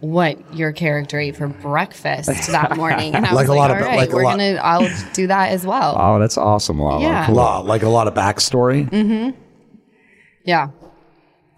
what 0.00 0.54
your 0.54 0.72
character 0.72 1.18
ate 1.18 1.36
for 1.36 1.48
breakfast 1.48 2.28
that 2.48 2.76
morning. 2.82 3.14
And 3.14 3.24
I 3.26 3.32
Like 3.32 3.48
was 3.48 3.48
a 3.48 3.52
like, 3.52 3.58
lot 3.58 3.70
of- 3.70 3.76
all 3.78 3.82
right, 3.88 3.96
like 3.96 4.12
a 4.12 4.16
we're 4.16 4.24
lot- 4.24 4.38
going 4.38 4.54
to, 4.56 4.64
I'll 4.64 4.88
do 5.12 5.26
that 5.28 5.50
as 5.52 5.64
well. 5.66 5.96
Oh, 6.00 6.18
that's 6.18 6.36
awesome, 6.36 6.80
Lala. 6.80 7.00
Yeah. 7.00 7.26
Cool. 7.26 7.36
Law, 7.36 7.60
like 7.60 7.82
a 7.82 7.88
lot 7.88 8.06
of 8.08 8.14
backstory. 8.14 8.88
Mm-hmm. 8.90 9.30
yeah. 10.44 10.68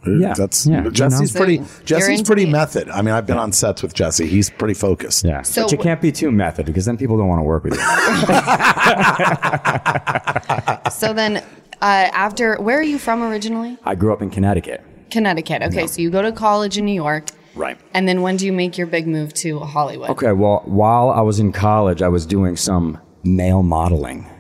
Yeah. 0.07 0.35
That's 0.37 0.67
Yeah, 0.67 0.85
you 0.85 0.91
Jesse's 0.93 1.35
know. 1.35 1.41
pretty. 1.41 1.65
So, 1.65 1.83
Jesse's 1.85 2.23
pretty 2.23 2.45
it. 2.45 2.51
method. 2.51 2.89
I 2.91 3.03
mean, 3.03 3.13
I've 3.13 3.27
been 3.27 3.39
on 3.39 3.51
sets 3.51 3.83
with 3.83 3.93
Jesse. 3.93 4.27
He's 4.29 4.51
pretty 4.51 4.75
focused. 4.75 5.25
Yeah. 5.25 5.43
So 5.43 5.65
but 5.65 5.73
you 5.73 5.79
can't 5.79 6.01
be 6.01 6.13
too 6.13 6.31
method 6.31 6.65
because 6.67 6.85
then 6.85 6.97
people 6.97 7.19
don't 7.19 7.27
want 7.27 7.41
to 7.41 7.43
work 7.43 7.65
with 7.65 7.75
you. 7.75 7.81
So 10.93 11.13
then, 11.13 11.39
uh, 11.39 11.43
after, 11.83 12.57
where 12.61 12.79
are 12.79 12.83
you 12.83 12.99
from 12.99 13.23
originally? 13.23 13.77
I 13.85 13.95
grew 13.97 14.13
up 14.13 14.23
in 14.23 14.31
Connecticut. 14.31 14.83
Connecticut. 15.11 15.63
Okay, 15.63 15.87
so 15.87 16.01
you 16.01 16.11
go 16.11 16.23
to 16.23 16.33
college 16.33 16.79
in 16.79 16.85
New 16.85 16.95
York. 16.95 17.27
Right. 17.57 17.79
And 17.95 18.07
then 18.07 18.23
when 18.23 18.37
do 18.37 18.47
you 18.47 18.53
make 18.53 18.79
your 18.79 18.87
big 18.87 19.07
move 19.07 19.33
to 19.35 19.61
Hollywood? 19.61 20.11
Okay, 20.11 20.33
well, 20.33 20.63
while 20.67 21.11
I 21.11 21.23
was 21.23 21.41
in 21.41 21.53
college, 21.53 22.03
I 22.03 22.09
was 22.09 22.27
doing 22.27 22.57
some 22.57 22.99
male 23.25 23.63
modeling. 23.63 24.31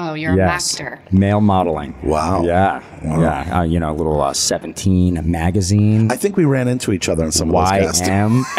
Oh, 0.00 0.14
you're 0.14 0.36
yes. 0.36 0.78
a 0.78 0.84
actor. 0.84 1.02
Male 1.10 1.40
modeling. 1.40 1.98
Wow. 2.04 2.44
Yeah. 2.44 2.84
Wow. 3.02 3.20
Yeah. 3.20 3.58
Uh, 3.58 3.62
you 3.64 3.80
know, 3.80 3.90
a 3.90 3.96
little 3.96 4.20
uh, 4.20 4.32
17 4.32 5.28
magazine. 5.28 6.12
I 6.12 6.16
think 6.16 6.36
we 6.36 6.44
ran 6.44 6.68
into 6.68 6.92
each 6.92 7.08
other 7.08 7.24
in 7.24 7.32
some 7.32 7.52
of 7.52 7.54
those 7.54 8.00
castings. 8.00 8.46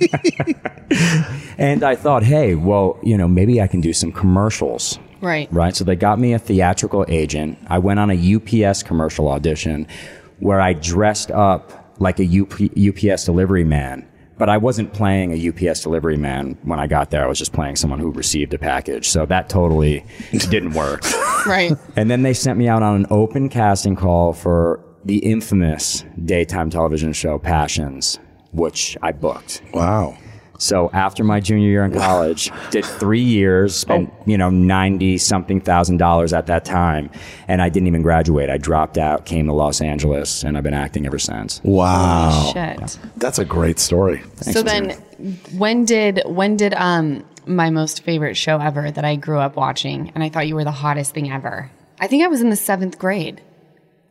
YM. 0.00 1.54
and 1.58 1.84
I 1.84 1.94
thought, 1.94 2.24
hey, 2.24 2.56
well, 2.56 2.98
you 3.04 3.16
know, 3.16 3.28
maybe 3.28 3.60
I 3.60 3.68
can 3.68 3.80
do 3.80 3.92
some 3.92 4.10
commercials. 4.10 4.98
Right. 5.20 5.52
Right. 5.52 5.76
So 5.76 5.84
they 5.84 5.94
got 5.94 6.18
me 6.18 6.32
a 6.32 6.40
theatrical 6.40 7.04
agent. 7.06 7.58
I 7.68 7.78
went 7.78 8.00
on 8.00 8.10
a 8.10 8.64
UPS 8.64 8.82
commercial 8.82 9.28
audition 9.28 9.86
where 10.40 10.60
I 10.60 10.72
dressed 10.72 11.30
up 11.30 11.79
like 12.00 12.18
a 12.18 12.24
UP, 12.24 12.52
UPS 12.52 13.24
delivery 13.24 13.64
man. 13.64 14.06
But 14.38 14.48
I 14.48 14.56
wasn't 14.56 14.94
playing 14.94 15.32
a 15.32 15.68
UPS 15.70 15.82
delivery 15.82 16.16
man 16.16 16.56
when 16.62 16.80
I 16.80 16.86
got 16.86 17.10
there. 17.10 17.22
I 17.22 17.28
was 17.28 17.38
just 17.38 17.52
playing 17.52 17.76
someone 17.76 17.98
who 17.98 18.10
received 18.10 18.54
a 18.54 18.58
package. 18.58 19.08
So 19.08 19.26
that 19.26 19.50
totally 19.50 20.04
didn't 20.32 20.72
work. 20.72 21.02
Right. 21.46 21.72
And 21.94 22.10
then 22.10 22.22
they 22.22 22.32
sent 22.32 22.58
me 22.58 22.66
out 22.66 22.82
on 22.82 22.96
an 22.96 23.06
open 23.10 23.50
casting 23.50 23.96
call 23.96 24.32
for 24.32 24.82
the 25.04 25.18
infamous 25.18 26.04
daytime 26.24 26.70
television 26.70 27.12
show 27.12 27.38
Passions, 27.38 28.18
which 28.52 28.96
I 29.02 29.12
booked. 29.12 29.62
Wow. 29.74 30.16
So 30.60 30.90
after 30.92 31.24
my 31.24 31.40
junior 31.40 31.68
year 31.68 31.84
in 31.84 31.92
college, 31.92 32.52
did 32.70 32.84
three 32.84 33.22
years, 33.22 33.74
spent 33.74 34.12
you 34.26 34.36
know 34.36 34.50
ninety 34.50 35.16
something 35.16 35.58
thousand 35.58 35.96
dollars 35.96 36.34
at 36.34 36.46
that 36.48 36.66
time, 36.66 37.10
and 37.48 37.62
I 37.62 37.70
didn't 37.70 37.86
even 37.86 38.02
graduate. 38.02 38.50
I 38.50 38.58
dropped 38.58 38.98
out, 38.98 39.24
came 39.24 39.46
to 39.46 39.54
Los 39.54 39.80
Angeles, 39.80 40.44
and 40.44 40.58
I've 40.58 40.62
been 40.62 40.74
acting 40.74 41.06
ever 41.06 41.18
since. 41.18 41.62
Wow. 41.64 42.50
Shit. 42.52 42.98
That's 43.16 43.38
a 43.38 43.44
great 43.44 43.78
story. 43.78 44.22
So 44.36 44.62
then, 44.62 44.90
when 45.56 45.86
did 45.86 46.20
when 46.26 46.58
did 46.58 46.74
um 46.74 47.24
my 47.46 47.70
most 47.70 48.02
favorite 48.04 48.36
show 48.36 48.58
ever 48.60 48.90
that 48.90 49.04
I 49.04 49.16
grew 49.16 49.38
up 49.38 49.56
watching, 49.56 50.12
and 50.14 50.22
I 50.22 50.28
thought 50.28 50.46
you 50.46 50.54
were 50.54 50.64
the 50.64 50.70
hottest 50.70 51.14
thing 51.14 51.32
ever? 51.32 51.70
I 51.98 52.06
think 52.06 52.22
I 52.22 52.26
was 52.26 52.42
in 52.42 52.50
the 52.50 52.56
seventh 52.56 52.98
grade 52.98 53.40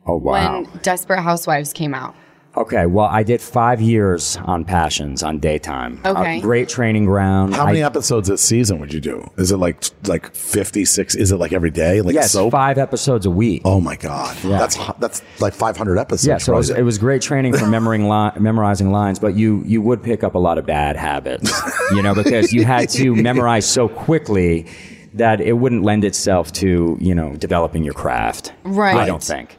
Oh 0.04 0.16
wow. 0.16 0.62
when 0.62 0.80
Desperate 0.82 1.22
Housewives 1.22 1.72
came 1.72 1.94
out. 1.94 2.16
Okay, 2.56 2.86
well 2.86 3.06
I 3.06 3.22
did 3.22 3.40
five 3.40 3.80
years 3.80 4.36
on 4.44 4.64
Passions 4.64 5.22
on 5.22 5.38
daytime. 5.38 6.00
Okay. 6.04 6.38
A 6.38 6.40
great 6.40 6.68
training 6.68 7.04
ground. 7.04 7.54
How 7.54 7.66
many 7.66 7.82
I, 7.82 7.86
episodes 7.86 8.28
a 8.28 8.36
season 8.36 8.80
would 8.80 8.92
you 8.92 9.00
do? 9.00 9.30
Is 9.36 9.52
it 9.52 9.58
like 9.58 9.84
like 10.06 10.34
56? 10.34 11.14
Is 11.14 11.30
it 11.30 11.36
like 11.36 11.52
every 11.52 11.70
day? 11.70 12.00
Like 12.00 12.14
yes, 12.14 12.32
soap? 12.32 12.50
five 12.50 12.76
episodes 12.76 13.24
a 13.24 13.30
week. 13.30 13.62
Oh 13.64 13.80
my 13.80 13.94
god. 13.94 14.36
Yeah. 14.42 14.58
That's 14.58 14.76
that's 14.98 15.22
like 15.40 15.54
500 15.54 15.96
episodes. 15.96 16.26
Yeah, 16.26 16.38
so 16.38 16.54
it 16.54 16.56
was, 16.56 16.70
it 16.70 16.82
was 16.82 16.98
great 16.98 17.22
training 17.22 17.56
for 17.56 17.66
memorizing, 17.68 18.08
li- 18.08 18.32
memorizing 18.40 18.90
lines, 18.90 19.20
but 19.20 19.34
you 19.36 19.62
you 19.64 19.80
would 19.82 20.02
pick 20.02 20.24
up 20.24 20.34
a 20.34 20.38
lot 20.38 20.58
of 20.58 20.66
bad 20.66 20.96
habits, 20.96 21.52
you 21.92 22.02
know, 22.02 22.14
because 22.14 22.52
you 22.52 22.64
had 22.64 22.88
to 22.90 23.14
memorize 23.22 23.64
so 23.64 23.88
quickly 23.88 24.66
that 25.14 25.40
it 25.40 25.54
wouldn't 25.54 25.82
lend 25.82 26.04
itself 26.04 26.52
to 26.52 26.96
you 27.00 27.14
know 27.14 27.36
developing 27.36 27.84
your 27.84 27.94
craft. 27.94 28.52
Right. 28.64 28.96
I 28.96 29.06
don't 29.06 29.22
think. 29.22 29.56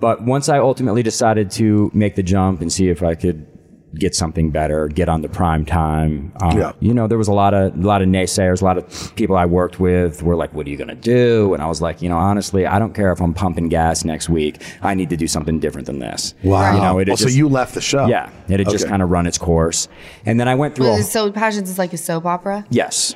But 0.00 0.22
once 0.22 0.48
I 0.48 0.58
ultimately 0.58 1.02
decided 1.02 1.50
to 1.52 1.90
make 1.94 2.14
the 2.16 2.22
jump 2.22 2.60
and 2.60 2.72
see 2.72 2.88
if 2.88 3.02
I 3.02 3.14
could 3.14 3.46
get 3.94 4.14
something 4.14 4.50
better, 4.50 4.88
get 4.88 5.08
on 5.08 5.22
the 5.22 5.28
prime 5.28 5.64
time. 5.64 6.32
Uh, 6.42 6.52
Yeah. 6.54 6.72
You 6.80 6.92
know, 6.92 7.06
there 7.06 7.16
was 7.16 7.28
a 7.28 7.32
lot 7.32 7.54
of 7.54 7.74
a 7.74 7.80
lot 7.86 8.02
of 8.02 8.08
naysayers, 8.08 8.60
a 8.60 8.64
lot 8.64 8.76
of 8.76 9.14
people 9.16 9.36
I 9.36 9.46
worked 9.46 9.80
with 9.80 10.22
were 10.22 10.36
like, 10.36 10.52
"What 10.52 10.66
are 10.66 10.70
you 10.70 10.76
going 10.76 10.88
to 10.88 10.94
do?" 10.94 11.54
And 11.54 11.62
I 11.62 11.66
was 11.66 11.80
like, 11.80 12.02
you 12.02 12.08
know, 12.10 12.18
honestly, 12.18 12.66
I 12.66 12.78
don't 12.78 12.94
care 12.94 13.10
if 13.10 13.20
I'm 13.20 13.32
pumping 13.32 13.70
gas 13.70 14.04
next 14.04 14.28
week. 14.28 14.62
I 14.82 14.94
need 14.94 15.08
to 15.10 15.16
do 15.16 15.26
something 15.26 15.60
different 15.60 15.86
than 15.86 15.98
this. 15.98 16.34
wow. 16.42 16.74
You 16.74 16.82
know, 16.82 16.98
it 16.98 17.08
oh, 17.08 17.12
had 17.12 17.18
so 17.20 17.28
you 17.28 17.48
left 17.48 17.74
the 17.74 17.80
show? 17.80 18.06
Yeah, 18.06 18.30
it 18.48 18.58
had 18.58 18.68
just 18.68 18.86
kind 18.86 19.02
of 19.02 19.10
run 19.10 19.26
its 19.26 19.38
course, 19.38 19.88
and 20.26 20.38
then 20.38 20.48
I 20.48 20.56
went 20.56 20.74
through. 20.74 20.92
A, 20.92 21.02
So 21.02 21.32
Passions 21.32 21.70
is 21.70 21.78
like 21.78 21.94
a 21.94 21.98
soap 21.98 22.26
opera. 22.26 22.66
yes, 22.68 23.14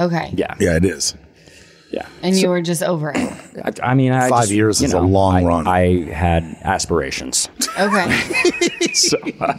Okay. 0.00 0.32
yeah, 0.34 0.54
Yeah, 0.58 0.76
it 0.76 0.84
is. 0.84 1.14
Yeah. 1.90 2.06
And 2.22 2.36
you 2.36 2.48
were 2.48 2.60
just 2.62 2.82
over 2.82 3.10
it. 3.14 3.16
I, 3.64 3.90
I 3.90 3.94
mean, 3.94 4.12
I 4.12 4.28
Five 4.28 4.42
just, 4.42 4.52
years 4.52 4.80
you 4.80 4.86
is 4.86 4.92
a 4.92 5.00
long 5.00 5.36
I- 5.36 5.44
run. 5.44 5.66
I 5.66 6.04
had 6.12 6.44
aspirations. 6.62 7.48
Okay. 7.78 8.10
so 8.92 9.16
uh, 9.40 9.54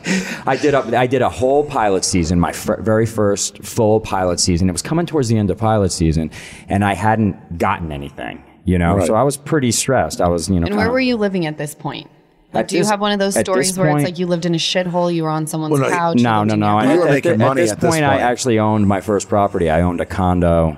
I 0.45 0.55
did 0.57 0.74
a, 0.74 0.98
I 0.98 1.07
did 1.07 1.21
a 1.21 1.29
whole 1.29 1.63
pilot 1.65 2.03
season, 2.05 2.39
my 2.39 2.51
fir- 2.51 2.81
very 2.81 3.05
first 3.05 3.63
full 3.63 4.00
pilot 4.00 4.39
season. 4.39 4.69
It 4.69 4.71
was 4.71 4.81
coming 4.81 5.05
towards 5.05 5.27
the 5.29 5.38
end 5.38 5.50
of 5.51 5.57
pilot 5.57 5.91
season, 5.91 6.31
and 6.67 6.83
I 6.83 6.93
hadn't 6.93 7.57
gotten 7.57 7.91
anything, 7.91 8.43
you 8.65 8.77
know. 8.77 8.95
Right. 8.98 9.07
So 9.07 9.15
I 9.15 9.24
was 9.24 9.38
pretty 9.38 9.71
stressed. 9.71 10.21
I 10.21 10.27
was, 10.27 10.50
you 10.50 10.59
know. 10.59 10.65
and 10.67 10.75
where 10.75 10.86
kinda- 10.86 10.93
were 10.93 11.00
you 11.00 11.15
living 11.17 11.45
at 11.45 11.57
this 11.57 11.74
point? 11.75 12.09
Like, 12.51 12.63
At 12.63 12.67
do 12.69 12.77
you 12.77 12.86
have 12.86 13.00
one 13.00 13.12
of 13.12 13.19
those 13.19 13.39
stories 13.39 13.77
where 13.77 13.95
it's 13.95 14.03
like 14.03 14.17
you 14.17 14.25
lived 14.25 14.43
in 14.45 14.55
a 14.55 14.57
shithole, 14.57 15.13
you 15.13 15.21
were 15.21 15.29
on 15.29 15.45
someone's 15.45 15.71
Well, 15.79 15.88
no, 15.88 15.95
couch? 15.95 16.17
you 16.17 16.24
No, 16.24 16.43
no, 16.43 16.53
in 16.55 16.59
no. 16.59 16.81
your- 16.81 16.91
At, 16.91 16.98
were 16.98 17.07
at 17.07 17.12
making 17.12 17.31
thi- 17.33 17.38
money 17.38 17.62
at 17.62 17.63
this 17.65 17.71
at 17.74 17.79
this 17.79 17.89
point, 17.91 18.03
I 18.03 18.17
actually 18.21 18.57
owned 18.57 18.88
my 18.88 19.01
first 19.01 19.29
property. 19.29 19.69
I 19.69 19.81
owned 19.81 20.01
a 20.01 20.05
condo 20.05 20.75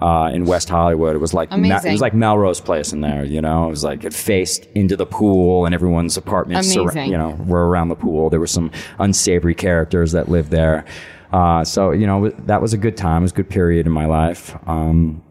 uh, 0.00 0.30
in 0.32 0.44
West 0.44 0.68
Hollywood. 0.68 1.14
It 1.16 1.18
was 1.18 1.34
like 1.34 1.50
Mel- 1.50 1.84
it 1.84 1.90
was 1.92 2.00
like 2.00 2.14
Melrose 2.14 2.60
Place 2.60 2.92
in 2.92 3.00
there. 3.00 3.24
You 3.24 3.40
know, 3.40 3.66
it 3.66 3.70
was 3.70 3.84
like 3.84 4.04
it 4.04 4.14
faced 4.14 4.64
into 4.74 4.96
the 4.96 5.06
pool, 5.06 5.66
and 5.66 5.74
everyone's 5.74 6.16
apartments, 6.16 6.74
Amazing. 6.74 7.10
you 7.10 7.18
know, 7.18 7.30
were 7.46 7.68
around 7.68 7.88
the 7.88 7.96
pool. 7.96 8.30
There 8.30 8.40
were 8.40 8.46
some 8.46 8.70
unsavory 8.98 9.54
characters 9.54 10.12
that 10.12 10.28
lived 10.28 10.50
there. 10.50 10.84
Uh, 11.32 11.64
so 11.64 11.90
you 11.90 12.06
know, 12.06 12.28
that 12.30 12.62
was 12.62 12.72
a 12.72 12.78
good 12.78 12.96
time. 12.96 13.22
It 13.22 13.24
was 13.24 13.32
a 13.32 13.36
good 13.36 13.50
period 13.50 13.86
in 13.86 13.92
my 13.92 14.06
life. 14.06 14.56
Um, 14.68 15.22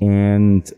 and 0.00 0.70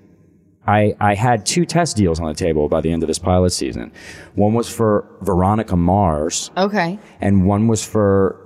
I, 0.66 0.94
I 1.00 1.14
had 1.14 1.46
two 1.46 1.64
test 1.64 1.96
deals 1.96 2.20
on 2.20 2.26
the 2.26 2.34
table 2.34 2.68
by 2.68 2.80
the 2.82 2.92
end 2.92 3.02
of 3.02 3.06
this 3.06 3.18
pilot 3.18 3.50
season. 3.50 3.90
One 4.34 4.52
was 4.54 4.68
for 4.68 5.08
Veronica 5.22 5.76
Mars, 5.76 6.50
Okay. 6.56 6.98
and 7.20 7.46
one 7.46 7.66
was 7.68 7.84
for 7.84 8.44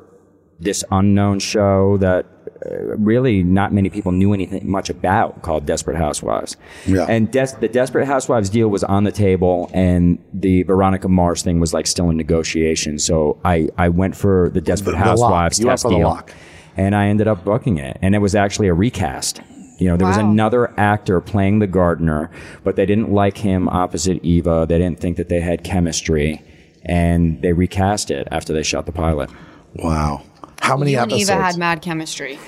this 0.61 0.85
unknown 0.93 1.41
show 1.41 1.97
that 1.99 2.27
Uh, 2.65 2.97
really 2.97 3.43
not 3.43 3.73
many 3.73 3.91
people 3.91 4.13
knew 4.13 4.33
anything 4.33 4.71
much 4.71 4.89
about 4.91 5.43
called 5.43 5.67
Desperate 5.67 5.97
Housewives. 5.97 6.57
Yeah. 6.87 7.07
And 7.09 7.31
Des- 7.31 7.57
the 7.61 7.69
Desperate 7.69 8.07
Housewives 8.07 8.51
deal 8.51 8.69
was 8.69 8.85
on 8.85 9.05
the 9.05 9.13
table, 9.13 9.71
and 9.75 10.19
the 10.33 10.63
Veronica 10.65 11.09
Mars 11.09 11.43
thing 11.43 11.59
was 11.61 11.75
like 11.75 11.87
still 11.87 12.09
in 12.11 12.17
negotiation. 12.17 12.99
So 12.99 13.39
I, 13.45 13.69
I 13.79 13.89
went 13.89 14.15
for 14.17 14.51
the 14.51 14.61
Desperate 14.61 14.93
The- 14.93 14.99
the 14.99 15.05
lock. 15.17 15.19
Housewives 15.33 15.59
You 15.61 15.67
went 15.67 15.73
test 15.79 15.83
the 15.85 15.97
deal, 15.97 16.09
lock. 16.09 16.33
and 16.77 16.95
I 16.95 17.07
ended 17.07 17.27
up 17.29 17.45
booking 17.45 17.79
it, 17.79 17.99
and 18.03 18.15
it 18.15 18.19
was 18.19 18.35
actually 18.35 18.69
a 18.69 18.75
recast. 18.75 19.41
You 19.79 19.89
know, 19.89 19.97
there 19.97 20.07
was 20.07 20.17
another 20.19 20.73
actor 20.79 21.21
playing 21.21 21.59
the 21.59 21.67
gardener, 21.67 22.31
but 22.63 22.77
they 22.77 22.87
didn't 22.87 23.11
like 23.11 23.39
him 23.39 23.69
opposite 23.69 24.23
Eva. 24.25 24.65
They 24.69 24.79
didn't 24.79 25.01
think 25.01 25.17
that 25.17 25.29
they 25.29 25.41
had 25.41 25.65
chemistry, 25.65 26.41
and 26.85 27.43
they 27.43 27.53
recast 27.53 28.11
it 28.13 28.29
after 28.31 28.53
they 28.53 28.63
shot 28.63 28.87
the 28.87 28.93
pilot. 28.93 29.29
Wow. 29.75 30.23
How 30.63 30.77
many 30.77 30.93
You 30.93 30.99
and 31.01 31.13
episodes? 31.13 31.31
Eva 31.31 31.43
had 31.43 31.57
mad 31.59 31.83
chemistry. 31.83 32.39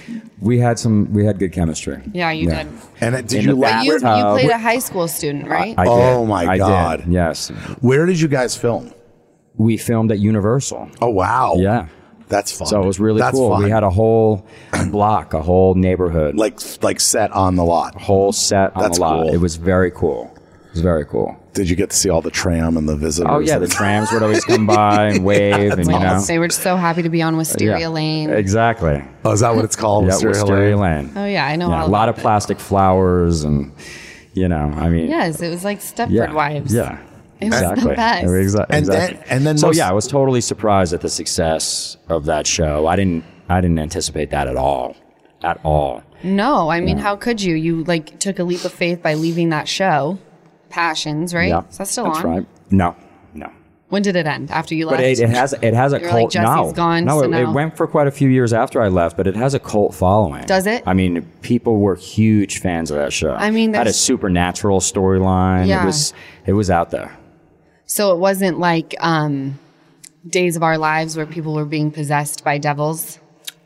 We 0.40 0.58
had 0.58 0.78
some. 0.78 1.12
We 1.12 1.24
had 1.24 1.38
good 1.38 1.52
chemistry. 1.52 2.00
Yeah, 2.12 2.30
you 2.30 2.48
did. 2.48 2.68
and 3.00 3.14
it, 3.14 3.26
did 3.26 3.40
In 3.40 3.44
you 3.46 3.54
the 3.54 3.60
like? 3.60 3.70
back- 3.72 3.84
You, 3.86 3.92
you 3.94 3.98
played 3.98 4.50
a 4.50 4.58
high 4.58 4.78
school 4.78 5.08
student, 5.08 5.48
right? 5.48 5.74
I 5.76 5.86
oh 5.86 5.96
did. 5.96 6.04
Oh, 6.14 6.26
my 6.26 6.44
I 6.46 6.52
did, 6.52 6.58
God. 6.60 7.04
Yes, 7.08 7.48
Where 7.80 8.06
did 8.06 8.20
you 8.20 8.28
guys 8.28 8.56
film? 8.56 8.92
we 9.56 9.76
filmed 9.76 10.10
at 10.10 10.18
Universal. 10.18 10.90
Oh 11.02 11.10
wow. 11.10 11.54
Yeah. 11.56 11.86
That's 12.28 12.56
fun. 12.56 12.66
So 12.66 12.82
it 12.82 12.86
was 12.86 12.98
really 12.98 13.20
That's 13.20 13.36
cool. 13.36 13.50
Fun. 13.50 13.62
We 13.64 13.70
had 13.70 13.82
a 13.84 13.90
whole 13.90 14.46
block, 14.90 15.34
a 15.34 15.42
whole 15.42 15.74
neighborhood, 15.74 16.34
like 16.36 16.58
like 16.82 16.98
set 16.98 17.30
on 17.32 17.54
the 17.56 17.64
lot. 17.64 17.94
whole 18.00 18.32
set 18.32 18.74
on 18.74 18.82
That's 18.82 18.96
the 18.98 19.02
lot. 19.04 19.22
cool. 19.24 19.34
It 19.34 19.36
was 19.38 19.56
very 19.56 19.90
cool. 19.90 20.32
It 20.66 20.70
was 20.72 20.80
very 20.80 21.04
cool. 21.04 21.36
Did 21.54 21.70
you 21.70 21.76
get 21.76 21.90
to 21.90 21.96
see 21.96 22.10
all 22.10 22.20
the 22.20 22.30
tram 22.30 22.76
and 22.76 22.88
the 22.88 22.96
visitors? 22.96 23.30
Oh 23.32 23.38
yeah, 23.38 23.58
the 23.58 23.66
trams 23.68 24.10
would 24.12 24.22
always 24.22 24.44
come 24.50 24.66
by 24.66 25.06
and 25.08 25.24
wave, 25.24 25.72
and 25.72 25.86
you 25.86 25.98
know. 25.98 26.20
They 26.20 26.38
were 26.38 26.50
so 26.50 26.76
happy 26.76 27.02
to 27.02 27.08
be 27.08 27.22
on 27.22 27.34
uh, 27.34 27.38
Wisteria 27.38 27.78
Yeah, 27.78 27.88
Lane. 27.88 28.30
Exactly. 28.30 29.02
Oh, 29.24 29.32
is 29.32 29.40
that 29.40 29.54
what 29.54 29.64
it's 29.64 29.76
called? 29.76 30.04
Yeah, 30.06 30.12
Wisteria 30.14 30.34
Wisteria 30.42 30.76
Lane? 30.76 31.06
Lane. 31.06 31.12
Oh 31.16 31.26
yeah, 31.26 31.46
I 31.46 31.56
know 31.56 31.70
Yeah, 31.70 31.82
all 31.82 31.88
a 31.88 31.90
lot 31.90 32.08
of 32.08 32.18
it. 32.18 32.20
plastic 32.20 32.58
flowers, 32.60 33.44
and 33.44 33.72
you 34.34 34.48
know, 34.48 34.56
I 34.76 34.88
mean, 34.88 35.08
Yes, 35.08 35.40
it 35.40 35.48
was 35.48 35.64
like 35.64 35.78
Stepford 35.80 36.10
yeah, 36.10 36.32
Wives. 36.32 36.74
Yeah. 36.74 36.98
It 37.40 37.50
was 37.50 37.60
the 37.60 37.70
exactly. 37.72 37.94
best. 37.96 38.24
Exa- 38.26 38.66
And 38.70 38.86
then- 38.86 39.02
exactly. 39.10 39.30
and 39.30 39.46
then 39.46 39.58
so 39.58 39.66
most- 39.68 39.76
yeah, 39.76 39.88
I 39.88 39.92
was 39.92 40.06
totally 40.06 40.40
surprised 40.40 40.92
at 40.92 41.00
the 41.02 41.08
success 41.10 41.96
of 42.08 42.24
that 42.26 42.46
show. 42.46 42.86
I 42.86 42.96
didn't, 42.96 43.24
I 43.48 43.60
didn't 43.60 43.78
anticipate 43.78 44.30
that 44.30 44.46
at 44.48 44.56
all, 44.56 44.96
at 45.42 45.60
all. 45.64 46.02
No, 46.22 46.68
I 46.70 46.80
mean, 46.80 46.96
how 46.96 47.16
could 47.16 47.42
you? 47.42 47.54
You 47.54 47.84
like 47.84 48.18
took 48.18 48.38
a 48.38 48.44
leap 48.44 48.64
of 48.64 48.72
faith 48.72 49.02
by 49.02 49.14
leaving 49.14 49.50
that 49.50 49.68
show, 49.68 50.18
Passions, 50.74 51.32
right? 51.32 51.48
Yeah, 51.50 51.62
Is 51.70 51.78
that 51.78 51.86
still 51.86 52.04
that's 52.06 52.18
on? 52.18 52.24
right. 52.24 52.46
No, 52.70 52.96
no. 53.32 53.48
When 53.90 54.02
did 54.02 54.16
it 54.16 54.26
end? 54.26 54.50
After 54.50 54.74
you 54.74 54.86
left? 54.86 54.98
But 54.98 55.04
it, 55.04 55.20
it 55.20 55.28
has 55.28 55.52
it 55.52 55.72
has 55.72 55.92
a 55.92 56.00
You're 56.00 56.10
like, 56.10 56.20
cult. 56.22 56.32
Jesse's 56.32 56.56
no, 56.56 56.72
gone, 56.72 57.04
no, 57.04 57.20
so 57.20 57.32
it, 57.32 57.40
it 57.42 57.48
went 57.48 57.76
for 57.76 57.86
quite 57.86 58.08
a 58.08 58.10
few 58.10 58.28
years 58.28 58.52
after 58.52 58.82
I 58.82 58.88
left, 58.88 59.16
but 59.16 59.28
it 59.28 59.36
has 59.36 59.54
a 59.54 59.60
cult 59.60 59.94
following. 59.94 60.44
Does 60.46 60.66
it? 60.66 60.82
I 60.84 60.94
mean, 60.94 61.22
people 61.42 61.78
were 61.78 61.94
huge 61.94 62.58
fans 62.58 62.90
of 62.90 62.96
that 62.96 63.12
show. 63.12 63.30
I 63.34 63.52
mean, 63.52 63.72
had 63.72 63.82
a 63.82 63.84
there's- 63.84 63.96
supernatural 63.96 64.80
storyline. 64.80 65.68
Yeah. 65.68 65.84
It 65.84 65.86
was 65.86 66.12
it 66.46 66.52
was 66.54 66.70
out 66.70 66.90
there. 66.90 67.16
so 67.86 68.12
it 68.12 68.18
wasn't 68.18 68.58
like 68.58 68.96
um, 68.98 69.60
Days 70.28 70.56
of 70.56 70.64
Our 70.64 70.76
Lives 70.78 71.16
where 71.16 71.26
people 71.26 71.54
were 71.54 71.64
being 71.66 71.92
possessed 71.92 72.42
by 72.42 72.58
devils. 72.58 73.20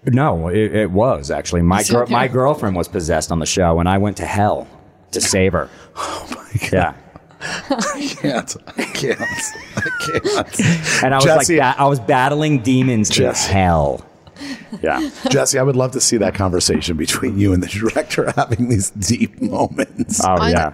No, 0.04 0.48
it, 0.48 0.74
it 0.74 0.90
was 0.90 1.30
actually 1.30 1.62
my 1.62 1.82
So 1.82 2.04
gir- 2.04 2.12
my 2.12 2.28
girlfriend 2.28 2.76
was 2.76 2.86
possessed 2.88 3.32
on 3.32 3.38
the 3.38 3.46
show, 3.46 3.80
and 3.80 3.88
I 3.88 3.96
went 3.98 4.16
to 4.18 4.26
hell 4.26 4.66
to 5.12 5.20
save 5.20 5.52
her. 5.52 5.68
Oh 6.00 6.28
my 6.30 6.68
god! 6.70 6.72
Yeah, 6.72 6.94
I 7.70 8.14
can't. 8.20 8.56
I 8.76 8.82
can't. 8.84 9.20
I 9.20 9.90
can't. 10.06 10.60
and 11.04 11.14
I 11.14 11.16
was 11.16 11.24
Jesse- 11.24 11.58
like, 11.58 11.76
ba- 11.76 11.82
I 11.82 11.86
was 11.86 11.98
battling 12.00 12.60
demons 12.62 13.08
Jesse. 13.10 13.52
hell. 13.52 14.04
Yeah, 14.82 15.10
Jesse, 15.30 15.58
I 15.58 15.62
would 15.64 15.74
love 15.74 15.90
to 15.92 16.00
see 16.00 16.16
that 16.18 16.34
conversation 16.34 16.96
between 16.96 17.36
you 17.38 17.52
and 17.52 17.60
the 17.62 17.66
director 17.66 18.32
having 18.36 18.68
these 18.68 18.90
deep 18.90 19.40
moments. 19.42 20.20
oh 20.24 20.28
On- 20.40 20.50
yeah. 20.52 20.70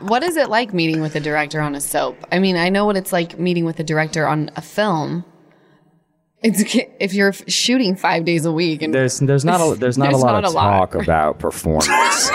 What 0.00 0.22
is 0.22 0.36
it 0.38 0.48
like 0.48 0.72
meeting 0.72 1.02
with 1.02 1.14
a 1.16 1.20
director 1.20 1.60
on 1.60 1.74
a 1.74 1.80
soap? 1.80 2.16
I 2.32 2.38
mean, 2.38 2.56
I 2.56 2.70
know 2.70 2.86
what 2.86 2.96
it's 2.96 3.12
like 3.12 3.38
meeting 3.38 3.64
with 3.66 3.78
a 3.78 3.84
director 3.84 4.26
on 4.26 4.50
a 4.56 4.62
film. 4.62 5.24
It's 6.42 6.62
if 6.98 7.12
you're 7.14 7.32
shooting 7.34 7.94
five 7.96 8.24
days 8.24 8.46
a 8.46 8.52
week 8.52 8.80
and 8.82 8.92
There's 8.94 9.18
there's 9.20 9.44
not 9.44 9.60
a 9.60 9.74
there's 9.78 9.98
not 9.98 10.10
There's 10.10 10.22
a 10.22 10.24
lot 10.26 10.32
not 10.32 10.44
of 10.46 10.52
a 10.52 10.56
lot. 10.56 10.70
talk 10.90 10.94
about 10.94 11.38
performance. 11.38 12.30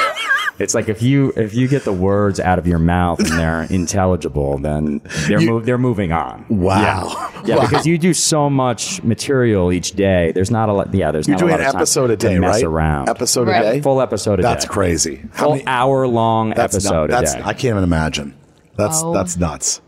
It's 0.60 0.74
like 0.74 0.90
if 0.90 1.02
you 1.02 1.32
if 1.36 1.54
you 1.54 1.68
get 1.68 1.84
the 1.84 1.94
words 1.94 2.40
out 2.40 2.58
of 2.60 2.66
your 2.68 2.80
mouth 2.80 3.20
and 3.20 3.28
they're 3.40 3.64
intelligible, 3.70 4.58
then 4.58 5.02
they're 5.28 5.40
mov- 5.40 5.66
they're 5.66 5.78
moving 5.78 6.12
on. 6.12 6.46
Wow. 6.50 6.82
Yeah, 6.82 7.42
yeah 7.46 7.56
Wow. 7.58 7.62
because 7.68 7.86
you 7.86 7.98
do 7.98 8.14
so 8.14 8.50
much 8.50 9.02
material 9.04 9.72
each 9.72 9.92
day. 9.92 10.32
There's 10.34 10.52
not 10.52 10.70
a 10.70 10.74
lot. 10.74 10.94
Yeah, 10.94 11.12
there's 11.12 11.28
You're 11.28 11.36
not 11.36 11.40
doing 11.42 11.52
a 11.54 11.56
an 11.56 11.62
lot 11.62 11.68
of 11.68 11.74
time 11.74 11.82
episode 11.82 12.10
a 12.12 12.18
to 12.18 12.28
day, 12.28 12.40
mess 12.40 12.56
right? 12.56 12.64
around. 12.64 13.10
Episode 13.10 13.48
Right. 13.48 13.66
a 13.66 13.72
day. 13.74 13.82
Full 13.82 14.02
episode 14.02 14.40
a 14.40 14.42
That's 14.42 14.64
day. 14.64 14.68
That's 14.68 14.74
crazy. 14.74 15.22
How 15.34 15.46
Full 15.52 15.62
hour 15.68 16.08
long 16.08 16.54
episode 16.58 17.10
nut- 17.10 17.10
that's, 17.12 17.34
a 17.34 17.38
day. 17.38 17.44
I 17.44 17.54
can't 17.54 17.72
even 17.74 17.84
imagine. 17.84 18.34
That's 18.78 19.02
Oh. 19.04 19.14
that's 19.14 19.38
nuts. 19.38 19.82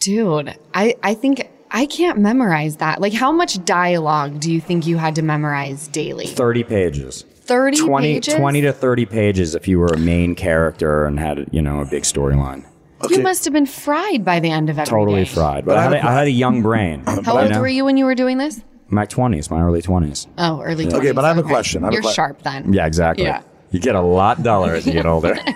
dude, 0.00 0.54
I 0.74 0.94
I 1.02 1.14
think 1.14 1.48
I 1.70 1.86
can't 1.86 2.18
memorize 2.18 2.76
that. 2.76 3.00
Like, 3.00 3.12
how 3.12 3.32
much 3.32 3.62
dialogue 3.64 4.38
do 4.40 4.52
you 4.52 4.60
think 4.60 4.86
you 4.86 4.96
had 4.98 5.16
to 5.16 5.22
memorize 5.22 5.88
daily? 5.88 6.26
Thirty 6.26 6.62
pages. 6.62 7.24
30 7.46 7.78
20, 7.78 8.14
pages? 8.14 8.34
20 8.34 8.60
to 8.62 8.72
30 8.72 9.06
pages 9.06 9.54
if 9.54 9.68
you 9.68 9.78
were 9.78 9.86
a 9.86 9.98
main 9.98 10.34
character 10.34 11.04
and 11.04 11.18
had, 11.18 11.46
you 11.52 11.62
know, 11.62 11.80
a 11.80 11.84
big 11.86 12.02
storyline. 12.02 12.64
You 13.10 13.22
must 13.22 13.44
have 13.44 13.52
been 13.52 13.66
fried 13.66 14.24
by 14.24 14.40
the 14.40 14.50
end 14.50 14.70
of 14.70 14.78
every 14.78 14.90
Totally 14.90 15.24
day. 15.24 15.30
fried. 15.30 15.64
But 15.64 15.76
I 15.76 15.82
had, 15.84 15.92
a, 15.92 16.06
I 16.06 16.12
had 16.12 16.26
a 16.26 16.30
young 16.30 16.62
brain. 16.62 17.02
How 17.06 17.38
old 17.38 17.54
were 17.56 17.68
you 17.68 17.84
when 17.84 17.96
you 17.96 18.04
were 18.04 18.14
doing 18.14 18.38
this? 18.38 18.62
My 18.88 19.04
20s, 19.06 19.50
my 19.50 19.60
early 19.60 19.82
20s. 19.82 20.26
Oh, 20.38 20.60
early 20.62 20.86
20s. 20.86 20.94
Okay, 20.94 21.12
but 21.12 21.24
I 21.24 21.28
have 21.28 21.38
a 21.38 21.42
question. 21.42 21.82
I 21.84 21.86
have 21.88 21.92
a 21.92 21.94
You're 21.94 22.02
que- 22.02 22.12
sharp 22.12 22.42
then. 22.42 22.72
Yeah, 22.72 22.86
exactly. 22.86 23.24
Yeah. 23.26 23.42
You 23.70 23.80
get 23.80 23.96
a 23.96 24.00
lot 24.00 24.42
duller 24.42 24.74
as 24.74 24.86
you 24.86 24.92
get 24.92 25.06
older. 25.06 25.34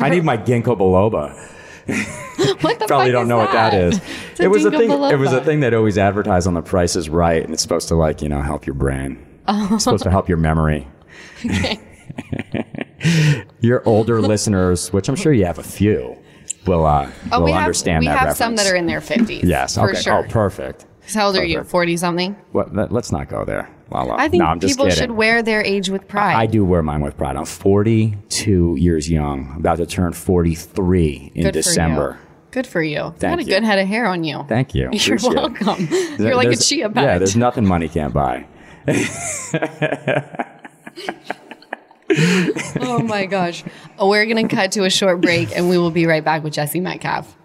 I 0.00 0.08
need 0.10 0.24
my 0.24 0.36
ginkgo 0.36 0.76
biloba. 0.78 1.34
What 2.62 2.78
the 2.78 2.86
Probably 2.86 3.06
fuck 3.06 3.12
don't 3.12 3.22
is 3.24 3.28
know 3.28 3.38
what 3.38 3.52
that 3.52 3.74
is. 3.74 4.00
It's 4.32 4.40
a 4.40 4.44
It 4.44 4.48
was 4.50 4.64
a 4.64 4.70
ginkgo 4.70 4.78
thing. 4.78 4.90
It 5.10 5.18
was 5.18 5.32
a 5.32 5.40
biloba. 5.40 5.44
thing 5.44 5.60
that 5.60 5.74
always 5.74 5.98
advertised 5.98 6.46
on 6.46 6.54
The 6.54 6.62
Price 6.62 6.96
is 6.96 7.08
Right, 7.08 7.42
and 7.42 7.52
it's 7.52 7.62
supposed 7.62 7.88
to 7.88 7.94
like 7.94 8.22
you 8.22 8.28
know 8.28 8.40
help 8.42 8.66
your 8.66 8.74
brain. 8.74 9.24
Oh. 9.48 9.70
It's 9.74 9.84
supposed 9.84 10.04
to 10.04 10.10
help 10.10 10.28
your 10.28 10.38
memory. 10.38 10.86
your 13.60 13.86
older 13.88 14.20
listeners, 14.20 14.92
which 14.92 15.08
I'm 15.08 15.16
sure 15.16 15.32
you 15.32 15.44
have 15.46 15.58
a 15.58 15.62
few, 15.62 16.16
will 16.66 16.86
uh, 16.86 17.10
Oh, 17.32 17.38
will 17.40 17.46
we 17.46 17.52
have, 17.52 17.62
understand 17.62 18.00
we 18.00 18.06
that 18.06 18.12
have 18.18 18.26
reference. 18.28 18.38
some 18.38 18.56
that 18.56 18.66
are 18.66 18.76
in 18.76 18.86
their 18.86 19.00
50s. 19.00 19.42
Yes. 19.42 19.74
For 19.74 19.90
okay. 19.90 20.00
sure. 20.00 20.24
Oh, 20.24 20.28
perfect. 20.28 20.86
How 21.12 21.26
old 21.26 21.36
are 21.36 21.44
you? 21.44 21.62
40 21.62 21.96
something? 21.98 22.34
What, 22.52 22.74
let, 22.74 22.90
us 22.92 23.12
not 23.12 23.28
go 23.28 23.44
there. 23.44 23.68
Lala. 23.90 24.14
I 24.16 24.28
think 24.28 24.42
no, 24.42 24.56
people 24.58 24.88
should 24.88 25.10
wear 25.10 25.42
their 25.42 25.62
age 25.62 25.90
with 25.90 26.08
pride. 26.08 26.34
I 26.34 26.46
do 26.46 26.64
wear 26.64 26.82
mine 26.82 27.02
with 27.02 27.16
pride. 27.18 27.36
I'm 27.36 27.44
42 27.44 28.76
years 28.76 29.10
young, 29.10 29.54
about 29.58 29.76
to 29.76 29.86
turn 29.86 30.14
43 30.14 31.32
in 31.34 31.50
Good 31.50 31.62
For 31.64 31.82
you. 31.82 32.16
Good 32.50 32.66
for 32.66 32.82
you. 32.82 32.96
you 32.96 33.14
Thank 33.18 33.20
got 33.20 33.38
a 33.40 33.42
you. 33.42 33.48
good 33.48 33.64
head 33.64 33.78
of 33.78 33.86
hair 33.86 34.06
on 34.06 34.24
you. 34.24 34.44
Thank 34.48 34.74
you. 34.74 34.82
You're 34.92 35.16
Appreciate 35.16 35.34
welcome. 35.34 35.86
There- 35.86 36.28
You're 36.28 36.36
like 36.36 36.48
a 36.48 36.56
chia 36.56 36.88
pet. 36.88 37.04
Yeah, 37.04 37.18
there's 37.18 37.36
nothing 37.36 37.66
money 37.66 37.88
can't 37.88 38.14
buy. 38.14 38.46
oh 42.80 43.02
my 43.02 43.26
gosh. 43.26 43.64
Oh, 43.98 44.08
We're 44.08 44.26
going 44.26 44.48
to 44.48 44.54
cut 44.54 44.72
to 44.72 44.84
a 44.84 44.90
short 44.90 45.20
break 45.20 45.56
and 45.56 45.68
we 45.68 45.78
will 45.78 45.90
be 45.90 46.06
right 46.06 46.24
back 46.24 46.42
with 46.42 46.52
Jesse 46.52 46.80
Metcalfe. 46.80 47.36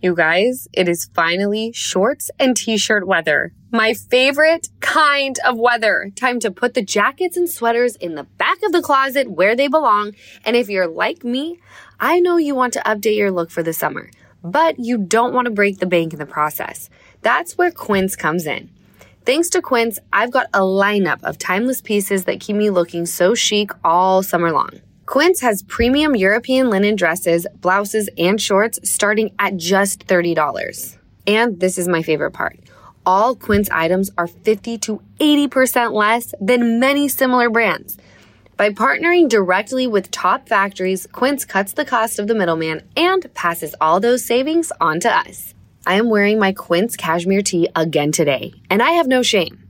You 0.00 0.14
guys, 0.14 0.68
it 0.72 0.88
is 0.88 1.10
finally 1.12 1.72
shorts 1.72 2.30
and 2.38 2.56
t-shirt 2.56 3.04
weather. 3.04 3.52
My 3.72 3.94
favorite 3.94 4.68
kind 4.78 5.36
of 5.44 5.58
weather. 5.58 6.12
Time 6.14 6.38
to 6.40 6.52
put 6.52 6.74
the 6.74 6.82
jackets 6.82 7.36
and 7.36 7.50
sweaters 7.50 7.96
in 7.96 8.14
the 8.14 8.22
back 8.22 8.58
of 8.64 8.70
the 8.70 8.80
closet 8.80 9.28
where 9.28 9.56
they 9.56 9.66
belong. 9.66 10.12
And 10.44 10.54
if 10.54 10.68
you're 10.68 10.86
like 10.86 11.24
me, 11.24 11.58
I 11.98 12.20
know 12.20 12.36
you 12.36 12.54
want 12.54 12.74
to 12.74 12.82
update 12.86 13.16
your 13.16 13.32
look 13.32 13.50
for 13.50 13.64
the 13.64 13.72
summer, 13.72 14.08
but 14.44 14.78
you 14.78 14.98
don't 14.98 15.34
want 15.34 15.46
to 15.46 15.50
break 15.50 15.78
the 15.78 15.86
bank 15.86 16.12
in 16.12 16.20
the 16.20 16.26
process. 16.26 16.88
That's 17.22 17.58
where 17.58 17.72
Quince 17.72 18.14
comes 18.14 18.46
in. 18.46 18.70
Thanks 19.28 19.50
to 19.50 19.60
Quince, 19.60 19.98
I've 20.10 20.30
got 20.30 20.46
a 20.54 20.60
lineup 20.60 21.22
of 21.22 21.36
timeless 21.36 21.82
pieces 21.82 22.24
that 22.24 22.40
keep 22.40 22.56
me 22.56 22.70
looking 22.70 23.04
so 23.04 23.34
chic 23.34 23.70
all 23.84 24.22
summer 24.22 24.52
long. 24.52 24.80
Quince 25.04 25.42
has 25.42 25.64
premium 25.64 26.16
European 26.16 26.70
linen 26.70 26.96
dresses, 26.96 27.46
blouses, 27.56 28.08
and 28.16 28.40
shorts 28.40 28.80
starting 28.90 29.34
at 29.38 29.58
just 29.58 30.06
$30. 30.06 30.96
And 31.26 31.60
this 31.60 31.76
is 31.76 31.86
my 31.86 32.02
favorite 32.02 32.30
part. 32.30 32.58
All 33.04 33.36
Quince 33.36 33.68
items 33.68 34.10
are 34.16 34.28
50 34.28 34.78
to 34.78 35.02
80% 35.20 35.92
less 35.92 36.34
than 36.40 36.80
many 36.80 37.06
similar 37.06 37.50
brands. 37.50 37.98
By 38.56 38.70
partnering 38.70 39.28
directly 39.28 39.86
with 39.86 40.10
top 40.10 40.48
factories, 40.48 41.06
Quince 41.12 41.44
cuts 41.44 41.74
the 41.74 41.84
cost 41.84 42.18
of 42.18 42.28
the 42.28 42.34
middleman 42.34 42.80
and 42.96 43.30
passes 43.34 43.74
all 43.78 44.00
those 44.00 44.24
savings 44.24 44.72
on 44.80 45.00
to 45.00 45.14
us. 45.14 45.52
I 45.88 45.94
am 45.94 46.10
wearing 46.10 46.38
my 46.38 46.52
Quince 46.52 46.96
cashmere 46.96 47.40
tee 47.40 47.66
again 47.74 48.12
today, 48.12 48.52
and 48.68 48.82
I 48.82 48.90
have 48.90 49.06
no 49.06 49.22
shame. 49.22 49.66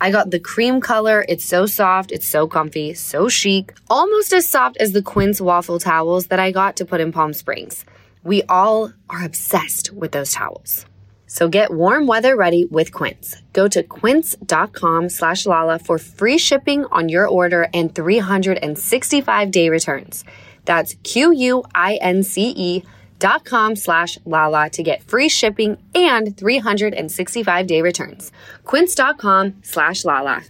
I 0.00 0.10
got 0.10 0.32
the 0.32 0.40
cream 0.40 0.80
color. 0.80 1.24
It's 1.28 1.44
so 1.44 1.64
soft, 1.66 2.10
it's 2.10 2.26
so 2.26 2.48
comfy, 2.48 2.92
so 2.94 3.28
chic, 3.28 3.72
almost 3.88 4.32
as 4.32 4.48
soft 4.48 4.78
as 4.78 4.90
the 4.90 5.00
Quince 5.00 5.40
waffle 5.40 5.78
towels 5.78 6.26
that 6.26 6.40
I 6.40 6.50
got 6.50 6.74
to 6.78 6.84
put 6.84 7.00
in 7.00 7.12
Palm 7.12 7.32
Springs. 7.32 7.84
We 8.24 8.42
all 8.48 8.94
are 9.08 9.24
obsessed 9.24 9.92
with 9.92 10.10
those 10.10 10.32
towels. 10.32 10.86
So 11.28 11.48
get 11.48 11.72
warm 11.72 12.08
weather 12.08 12.34
ready 12.34 12.64
with 12.64 12.92
Quince. 12.92 13.40
Go 13.52 13.68
to 13.68 13.84
quince.com 13.84 15.08
slash 15.08 15.46
Lala 15.46 15.78
for 15.78 15.98
free 15.98 16.36
shipping 16.36 16.84
on 16.86 17.08
your 17.08 17.28
order 17.28 17.68
and 17.72 17.94
365 17.94 19.50
day 19.52 19.68
returns. 19.68 20.24
That's 20.64 20.96
Q-U-I-N-C-E 21.04 22.82
dot 23.18 23.44
com 23.44 23.76
slash 23.76 24.18
Lala 24.24 24.70
to 24.70 24.82
get 24.82 25.02
free 25.02 25.28
shipping 25.28 25.78
and 25.94 26.36
365 26.36 27.66
day 27.66 27.82
returns. 27.82 28.32
Quince.com 28.64 29.54
slash 29.62 30.04
Lala. 30.04 30.42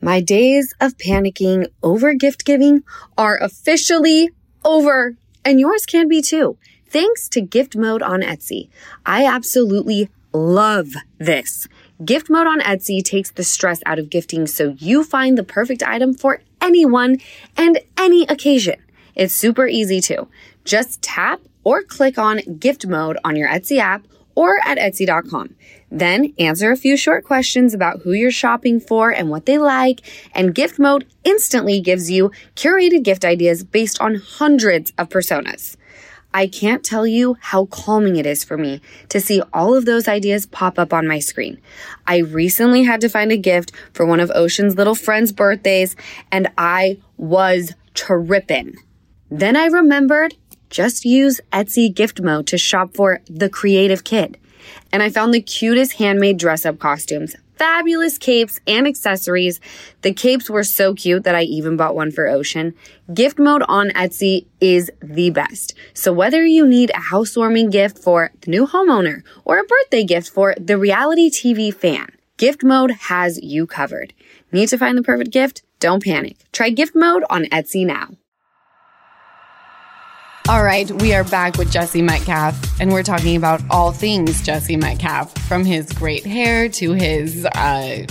My 0.00 0.20
days 0.20 0.74
of 0.80 0.98
panicking 0.98 1.68
over 1.82 2.12
gift 2.14 2.44
giving 2.44 2.82
are 3.16 3.38
officially 3.40 4.30
over, 4.64 5.16
and 5.44 5.60
yours 5.60 5.86
can 5.86 6.08
be 6.08 6.20
too. 6.20 6.58
Thanks 6.88 7.28
to 7.30 7.40
gift 7.40 7.76
mode 7.76 8.02
on 8.02 8.20
Etsy. 8.20 8.68
I 9.06 9.24
absolutely 9.24 10.10
love 10.32 10.88
this. 11.18 11.68
Gift 12.04 12.28
mode 12.28 12.48
on 12.48 12.60
Etsy 12.60 13.02
takes 13.02 13.30
the 13.30 13.44
stress 13.44 13.80
out 13.86 14.00
of 14.00 14.10
gifting 14.10 14.46
so 14.46 14.74
you 14.78 15.04
find 15.04 15.38
the 15.38 15.44
perfect 15.44 15.84
item 15.84 16.14
for 16.14 16.40
anyone 16.60 17.18
and 17.56 17.78
any 17.96 18.24
occasion. 18.24 18.76
It's 19.14 19.34
super 19.34 19.68
easy 19.68 20.00
too. 20.00 20.28
Just 20.64 21.00
tap 21.00 21.40
or 21.64 21.82
click 21.82 22.18
on 22.18 22.38
gift 22.58 22.86
mode 22.86 23.18
on 23.24 23.36
your 23.36 23.48
Etsy 23.48 23.78
app 23.78 24.06
or 24.34 24.58
at 24.64 24.78
Etsy.com. 24.78 25.54
Then 25.90 26.32
answer 26.38 26.72
a 26.72 26.76
few 26.76 26.96
short 26.96 27.24
questions 27.24 27.74
about 27.74 28.00
who 28.00 28.12
you're 28.12 28.30
shopping 28.30 28.80
for 28.80 29.10
and 29.10 29.28
what 29.28 29.44
they 29.44 29.58
like, 29.58 30.00
and 30.34 30.54
gift 30.54 30.78
mode 30.78 31.06
instantly 31.22 31.80
gives 31.80 32.10
you 32.10 32.30
curated 32.56 33.02
gift 33.02 33.24
ideas 33.24 33.62
based 33.62 34.00
on 34.00 34.14
hundreds 34.14 34.92
of 34.96 35.10
personas. 35.10 35.76
I 36.34 36.46
can't 36.46 36.82
tell 36.82 37.06
you 37.06 37.36
how 37.40 37.66
calming 37.66 38.16
it 38.16 38.24
is 38.24 38.42
for 38.42 38.56
me 38.56 38.80
to 39.10 39.20
see 39.20 39.42
all 39.52 39.74
of 39.74 39.84
those 39.84 40.08
ideas 40.08 40.46
pop 40.46 40.78
up 40.78 40.94
on 40.94 41.06
my 41.06 41.18
screen. 41.18 41.60
I 42.06 42.18
recently 42.18 42.84
had 42.84 43.02
to 43.02 43.10
find 43.10 43.30
a 43.30 43.36
gift 43.36 43.70
for 43.92 44.06
one 44.06 44.18
of 44.18 44.32
Ocean's 44.34 44.76
little 44.76 44.94
friends' 44.94 45.30
birthdays, 45.30 45.94
and 46.30 46.48
I 46.56 46.98
was 47.18 47.74
tripping. 47.92 48.76
Then 49.30 49.56
I 49.56 49.66
remembered 49.66 50.34
just 50.72 51.04
use 51.04 51.40
Etsy 51.52 51.94
gift 51.94 52.20
mode 52.20 52.46
to 52.48 52.58
shop 52.58 52.94
for 52.94 53.20
the 53.28 53.48
creative 53.48 54.02
kid. 54.02 54.38
And 54.90 55.02
I 55.02 55.10
found 55.10 55.32
the 55.32 55.42
cutest 55.42 55.94
handmade 55.94 56.38
dress 56.38 56.64
up 56.64 56.78
costumes, 56.78 57.36
fabulous 57.56 58.16
capes 58.16 58.58
and 58.66 58.86
accessories. 58.86 59.60
The 60.00 60.14
capes 60.14 60.48
were 60.48 60.64
so 60.64 60.94
cute 60.94 61.24
that 61.24 61.34
I 61.34 61.42
even 61.42 61.76
bought 61.76 61.94
one 61.94 62.10
for 62.10 62.26
Ocean. 62.26 62.74
Gift 63.12 63.38
mode 63.38 63.62
on 63.68 63.90
Etsy 63.90 64.46
is 64.60 64.90
the 65.02 65.30
best. 65.30 65.74
So 65.92 66.12
whether 66.12 66.44
you 66.44 66.66
need 66.66 66.90
a 66.90 67.00
housewarming 67.00 67.70
gift 67.70 67.98
for 67.98 68.30
the 68.40 68.50
new 68.50 68.66
homeowner 68.66 69.22
or 69.44 69.58
a 69.58 69.64
birthday 69.64 70.04
gift 70.04 70.30
for 70.30 70.54
the 70.58 70.78
reality 70.78 71.28
TV 71.28 71.72
fan, 71.74 72.08
gift 72.38 72.64
mode 72.64 72.92
has 72.92 73.38
you 73.42 73.66
covered. 73.66 74.14
Need 74.52 74.70
to 74.70 74.78
find 74.78 74.96
the 74.96 75.02
perfect 75.02 75.30
gift? 75.30 75.62
Don't 75.80 76.02
panic. 76.02 76.38
Try 76.52 76.70
gift 76.70 76.94
mode 76.94 77.24
on 77.28 77.44
Etsy 77.46 77.84
now. 77.84 78.08
All 80.48 80.64
right, 80.64 80.90
we 81.00 81.14
are 81.14 81.22
back 81.24 81.56
with 81.56 81.70
Jesse 81.70 82.02
Metcalfe, 82.02 82.80
and 82.80 82.92
we're 82.92 83.04
talking 83.04 83.36
about 83.36 83.62
all 83.70 83.92
things 83.92 84.42
Jesse 84.42 84.76
Metcalfe, 84.76 85.32
from 85.46 85.64
his 85.64 85.90
great 85.92 86.26
hair 86.26 86.68
to 86.70 86.92
his 86.92 87.46
uh, 87.46 88.04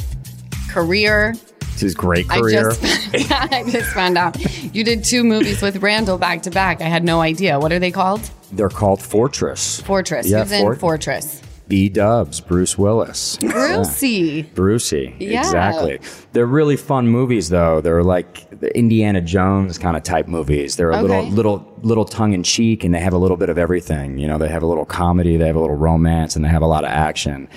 career. 0.69 1.35
It's 1.73 1.81
his 1.81 1.93
great 1.93 2.27
career. 2.29 2.69
I 2.71 2.73
just, 2.73 3.31
I 3.31 3.63
just 3.69 3.91
found 3.93 4.17
out 4.17 4.37
you 4.73 4.83
did 4.83 5.03
two 5.03 5.23
movies 5.25 5.61
with 5.61 5.77
Randall 5.83 6.17
back 6.17 6.41
to 6.43 6.51
back. 6.51 6.79
I 6.81 6.85
had 6.85 7.03
no 7.03 7.19
idea. 7.21 7.59
What 7.59 7.73
are 7.73 7.79
they 7.79 7.91
called? 7.91 8.21
They're 8.53 8.69
called 8.69 9.01
Fortress. 9.01 9.81
Fortress. 9.81 10.27
Yeah, 10.29 10.43
Who's 10.43 10.51
in 10.53 10.75
Fortress? 10.75 11.41
B 11.67 11.87
Dubs, 11.87 12.41
Bruce 12.41 12.77
Willis. 12.77 13.37
Brucey. 13.37 14.41
Brucey. 14.41 15.15
Yeah. 15.19 15.39
Exactly. 15.39 15.99
They're 16.33 16.45
really 16.45 16.75
fun 16.75 17.07
movies 17.07 17.47
though. 17.47 17.79
They're 17.79 18.03
like 18.03 18.59
the 18.59 18.75
Indiana 18.77 19.21
Jones 19.21 19.77
kind 19.77 19.95
of 19.95 20.03
type 20.03 20.27
movies. 20.27 20.75
They're 20.75 20.91
a 20.91 20.97
Okay. 20.97 21.07
little 21.07 21.29
little 21.29 21.70
tongue 22.05 22.33
in 22.33 22.43
cheek 22.43 22.83
and 22.83 22.93
they 22.93 22.99
have 22.99 23.13
a 23.13 23.17
little 23.17 23.37
bit 23.37 23.49
of 23.49 23.57
everything. 23.57 24.17
You 24.17 24.27
know, 24.27 24.37
they 24.37 24.49
have 24.49 24.63
a 24.63 24.67
little 24.67 24.85
comedy, 24.85 25.37
they 25.37 25.47
have 25.47 25.55
a 25.55 25.59
little 25.59 25.75
romance, 25.75 26.35
and 26.35 26.43
they 26.45 26.49
have 26.49 26.61
a 26.61 26.67
lot 26.67 26.83
of 26.83 26.89
action. 26.89 27.47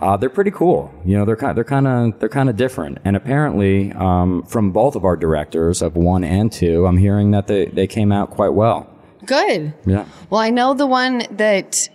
Uh, 0.00 0.16
they're 0.16 0.28
pretty 0.28 0.50
cool. 0.50 0.92
You 1.04 1.16
know, 1.16 1.24
they're 1.24 1.36
kind 1.36 1.56
they're 1.56 1.64
kind 1.64 1.86
of 1.86 2.18
they're 2.18 2.28
kind 2.28 2.50
of 2.50 2.56
different. 2.56 2.98
And 3.04 3.16
apparently, 3.16 3.92
um, 3.92 4.42
from 4.42 4.72
both 4.72 4.96
of 4.96 5.04
our 5.04 5.16
directors 5.16 5.82
of 5.82 5.96
one 5.96 6.24
and 6.24 6.52
two, 6.52 6.86
I'm 6.86 6.96
hearing 6.96 7.30
that 7.30 7.46
they 7.46 7.66
they 7.66 7.86
came 7.86 8.12
out 8.12 8.30
quite 8.30 8.52
well. 8.54 8.90
Good. 9.24 9.72
Yeah. 9.86 10.04
Well, 10.30 10.40
I 10.40 10.50
know 10.50 10.74
the 10.74 10.86
one 10.86 11.22
that 11.30 11.88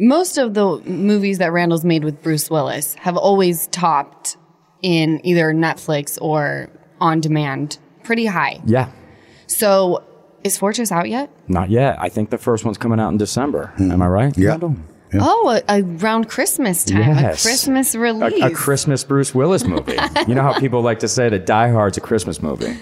most 0.00 0.38
of 0.38 0.54
the 0.54 0.78
movies 0.84 1.38
that 1.38 1.52
Randall's 1.52 1.84
made 1.84 2.04
with 2.04 2.22
Bruce 2.22 2.50
Willis 2.50 2.94
have 2.94 3.16
always 3.16 3.66
topped 3.68 4.36
in 4.82 5.20
either 5.24 5.52
Netflix 5.52 6.18
or 6.20 6.70
on 7.00 7.20
demand 7.20 7.78
pretty 8.04 8.26
high. 8.26 8.60
Yeah. 8.64 8.90
So 9.46 10.04
is 10.48 10.58
Fortress 10.58 10.90
out 10.90 11.08
yet? 11.08 11.30
Not 11.46 11.70
yet. 11.70 11.96
I 12.00 12.08
think 12.08 12.30
the 12.30 12.38
first 12.38 12.64
one's 12.64 12.78
coming 12.78 12.98
out 13.00 13.10
in 13.10 13.18
December. 13.18 13.72
Hmm. 13.76 13.92
Am 13.92 14.02
I 14.02 14.08
right? 14.08 14.36
Yeah. 14.36 14.50
Randall? 14.50 14.76
Oh, 15.14 15.58
a, 15.68 15.82
around 16.02 16.28
Christmas 16.28 16.84
time. 16.84 16.98
Yes. 17.16 17.42
A 17.44 17.48
Christmas 17.48 17.94
release. 17.94 18.42
A, 18.42 18.46
a 18.46 18.50
Christmas 18.50 19.04
Bruce 19.04 19.34
Willis 19.34 19.64
movie. 19.64 19.96
you 20.26 20.34
know 20.34 20.42
how 20.42 20.58
people 20.58 20.82
like 20.82 20.98
to 20.98 21.08
say 21.08 21.28
that 21.30 21.46
Die 21.46 21.70
Hard's 21.70 21.96
a 21.96 22.00
Christmas 22.02 22.42
movie. 22.42 22.76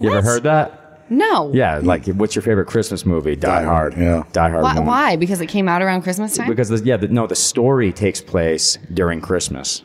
You 0.00 0.10
ever 0.14 0.22
heard 0.22 0.44
that? 0.44 0.84
no. 1.10 1.50
Yeah, 1.52 1.80
like 1.82 2.06
what's 2.06 2.34
your 2.34 2.42
favorite 2.42 2.66
Christmas 2.68 3.04
movie? 3.04 3.34
Die, 3.36 3.46
Die 3.48 3.64
Hard. 3.64 3.94
Hard, 3.94 4.02
yeah. 4.02 4.22
Die 4.32 4.48
Hard. 4.50 4.62
Why, 4.62 4.78
why? 4.80 5.16
Because 5.16 5.40
it 5.42 5.46
came 5.48 5.68
out 5.68 5.82
around 5.82 6.02
Christmas 6.02 6.36
time? 6.36 6.48
Because 6.48 6.68
the, 6.70 6.78
yeah, 6.84 6.96
the, 6.96 7.08
no, 7.08 7.26
the 7.26 7.36
story 7.36 7.92
takes 7.92 8.20
place 8.22 8.78
during 8.94 9.20
Christmas. 9.20 9.82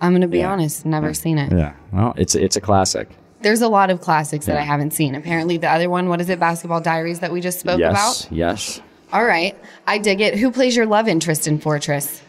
I'm 0.00 0.12
going 0.12 0.22
to 0.22 0.28
be 0.28 0.38
Yeah. 0.40 0.52
honest, 0.52 0.84
never 0.84 1.14
seen 1.14 1.38
it. 1.38 1.52
Yeah, 1.52 1.72
well, 1.92 2.12
it's 2.18 2.34
it's 2.34 2.56
a 2.56 2.60
classic. 2.60 3.08
There's 3.44 3.60
a 3.62 3.68
lot 3.68 3.90
of 3.90 4.00
classics 4.00 4.46
that 4.46 4.56
I 4.56 4.62
haven't 4.62 4.92
seen. 4.92 5.14
Apparently, 5.14 5.56
the 5.58 5.68
other 5.70 5.88
one, 5.88 6.08
what 6.08 6.20
is 6.20 6.28
it, 6.30 6.40
Basketball 6.40 6.80
Diaries 6.80 7.20
that 7.20 7.30
we 7.30 7.40
just 7.40 7.60
spoke 7.60 7.78
yes, 7.78 8.24
about? 8.24 8.32
yes. 8.36 8.80
All 9.12 9.24
right, 9.24 9.56
I 9.86 9.98
dig 9.98 10.20
it. 10.20 10.36
Who 10.36 10.50
plays 10.50 10.74
your 10.74 10.86
love 10.86 11.06
interest 11.06 11.46
in 11.46 11.60
Fortress, 11.60 12.22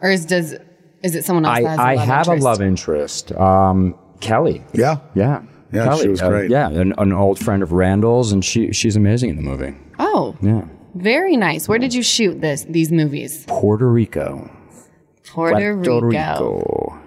or 0.00 0.10
is 0.10 0.26
does 0.26 0.54
is 1.02 1.14
it 1.14 1.24
someone 1.24 1.44
else? 1.44 1.58
I, 1.58 1.62
that 1.62 1.68
has 1.68 1.78
a 1.78 1.82
I 1.82 1.94
love 1.94 2.06
have 2.08 2.26
interest? 2.26 2.40
a 2.40 2.44
love 2.44 2.62
interest. 2.62 3.32
Um, 3.32 3.94
Kelly. 4.20 4.64
Yeah. 4.72 4.98
Yeah. 5.14 5.42
Yeah, 5.72 5.84
Kelly, 5.86 6.02
she 6.02 6.08
was 6.08 6.22
uh, 6.22 6.28
great. 6.30 6.50
yeah, 6.50 6.68
an, 6.70 6.94
an 6.98 7.12
old 7.12 7.38
friend 7.38 7.62
of 7.62 7.72
Randall's, 7.72 8.32
and 8.32 8.44
she 8.44 8.72
she's 8.72 8.96
amazing 8.96 9.30
in 9.30 9.36
the 9.36 9.42
movie. 9.42 9.74
Oh, 9.98 10.36
Yeah. 10.40 10.62
very 10.94 11.36
nice. 11.36 11.68
Where 11.68 11.78
did 11.78 11.92
you 11.92 12.02
shoot 12.02 12.40
this? 12.40 12.64
These 12.64 12.90
movies? 12.92 13.44
Puerto 13.46 13.90
Rico. 13.90 14.50
Puerto, 15.26 15.56
Puerto 15.56 16.06
Rico. 16.06 16.06
Rico. 16.06 16.98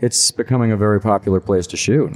It's 0.00 0.30
becoming 0.30 0.72
a 0.72 0.76
very 0.76 1.00
popular 1.00 1.38
place 1.40 1.66
to 1.68 1.76
shoot. 1.76 2.12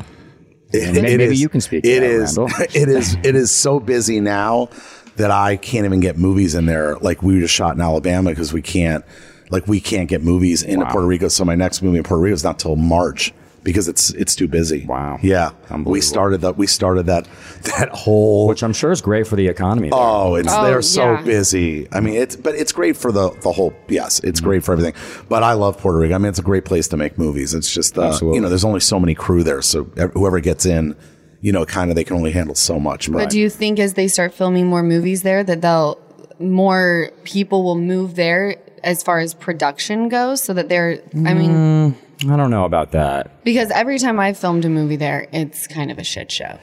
It- 0.72 0.92
Maybe- 0.92 0.98
it 0.98 1.16
maybe 1.18 1.24
is- 1.35 1.40
you 1.40 1.48
can 1.48 1.61
speak 1.61 1.83
to 1.85 1.88
It 1.90 2.00
that, 2.00 2.11
is. 2.11 2.38
It 2.74 2.88
is. 2.88 3.16
It 3.22 3.35
is 3.37 3.50
so 3.50 3.81
busy 3.81 4.20
now 4.20 4.68
that 5.16 5.31
I 5.31 5.57
can't 5.57 5.85
even 5.85 6.00
get 6.00 6.16
movies 6.18 6.54
in 6.54 6.66
there. 6.66 6.96
Like 6.96 7.22
we 7.22 7.40
just 7.40 7.54
shot 7.54 7.74
in 7.74 7.81
Alabama 7.81 8.31
because 8.31 8.52
we 8.52 8.62
can't. 8.62 9.04
Like 9.50 9.66
we 9.66 9.81
can't 9.81 10.09
get 10.11 10.22
movies 10.22 10.62
into 10.62 10.85
Wow. 10.85 10.92
Puerto 10.92 11.07
Rico. 11.07 11.28
So 11.28 11.44
my 11.44 11.54
next 11.54 11.81
movie 11.83 11.96
in 11.98 12.04
Puerto 12.04 12.20
Rico 12.22 12.35
is 12.35 12.44
not 12.44 12.59
till 12.59 12.76
March 12.76 13.33
because 13.72 13.88
it's 13.88 14.11
it's 14.11 14.35
too 14.35 14.48
busy. 14.48 14.85
Wow. 14.87 15.18
Yeah. 15.22 15.50
We 15.85 16.00
started 16.00 16.40
that. 16.40 16.57
We 16.57 16.66
started 16.66 17.07
that. 17.07 17.28
That 17.78 17.88
whole. 17.90 18.46
Which 18.48 18.62
I'm 18.62 18.72
sure 18.72 18.92
is 18.92 19.00
great 19.00 19.26
for 19.26 19.35
the 19.37 19.46
economy. 19.48 19.90
there. 19.90 19.98
Oh, 20.00 20.37
it's 20.37 20.48
Oh, 20.50 20.64
they're 20.64 20.81
so 20.83 21.16
busy. 21.24 21.88
I 21.92 22.00
mean, 22.00 22.14
it's 22.14 22.37
but 22.37 22.54
it's 22.54 22.72
great 22.72 22.96
for 22.96 23.11
the 23.12 23.31
the 23.42 23.52
whole. 23.52 23.72
Yes, 23.88 24.20
it's 24.20 24.40
Mm-hmm. 24.40 24.48
great 24.48 24.64
for 24.64 24.72
everything. 24.72 24.94
But 25.28 25.42
I 25.42 25.52
love 25.54 25.76
Puerto 25.78 25.98
Rico. 25.98 26.14
I 26.14 26.18
mean, 26.18 26.28
it's 26.31 26.38
a 26.38 26.42
great 26.42 26.64
place 26.64 26.88
to 26.88 26.96
make 26.96 27.18
movies. 27.18 27.54
It's 27.54 27.72
just 27.72 27.98
uh, 27.98 28.16
you 28.22 28.40
know, 28.40 28.48
there's 28.48 28.64
only 28.64 28.81
so 28.81 28.98
many 29.00 29.14
crew 29.14 29.42
there, 29.42 29.61
so 29.62 29.85
whoever 30.14 30.40
gets 30.40 30.64
in, 30.66 30.94
you 31.40 31.52
know, 31.52 31.66
kind 31.66 31.90
of 31.90 31.96
they 31.96 32.04
can 32.04 32.16
only 32.16 32.31
handle 32.33 32.54
so 32.54 32.78
much. 32.81 33.11
But 33.11 33.31
do 33.31 33.38
you 33.38 33.50
think 33.50 33.78
as 33.81 33.94
they 33.94 34.09
start 34.09 34.33
filming 34.35 34.66
more 34.66 34.83
movies 34.83 35.22
there 35.22 35.42
that 35.44 35.61
they'll 35.61 35.98
more 36.38 37.11
people 37.24 37.64
will 37.64 37.76
move 37.78 38.14
there 38.14 38.57
as 38.85 39.02
far 39.02 39.18
as 39.18 39.35
production 39.35 40.09
goes 40.09 40.40
so 40.42 40.54
that 40.54 40.68
they're 40.68 41.00
I 41.26 41.35
mean 41.35 41.96
I 42.22 42.37
don't 42.37 42.50
know 42.50 42.64
about 42.64 42.92
that. 42.92 43.42
because 43.44 43.70
every 43.70 43.98
time 43.98 44.18
I've 44.18 44.37
filmed 44.38 44.64
a 44.64 44.68
movie 44.68 44.96
there 44.96 45.28
it's 45.33 45.66
kind 45.66 45.90
of 45.90 45.98
a 45.98 46.04
shit 46.04 46.31
show. 46.33 46.59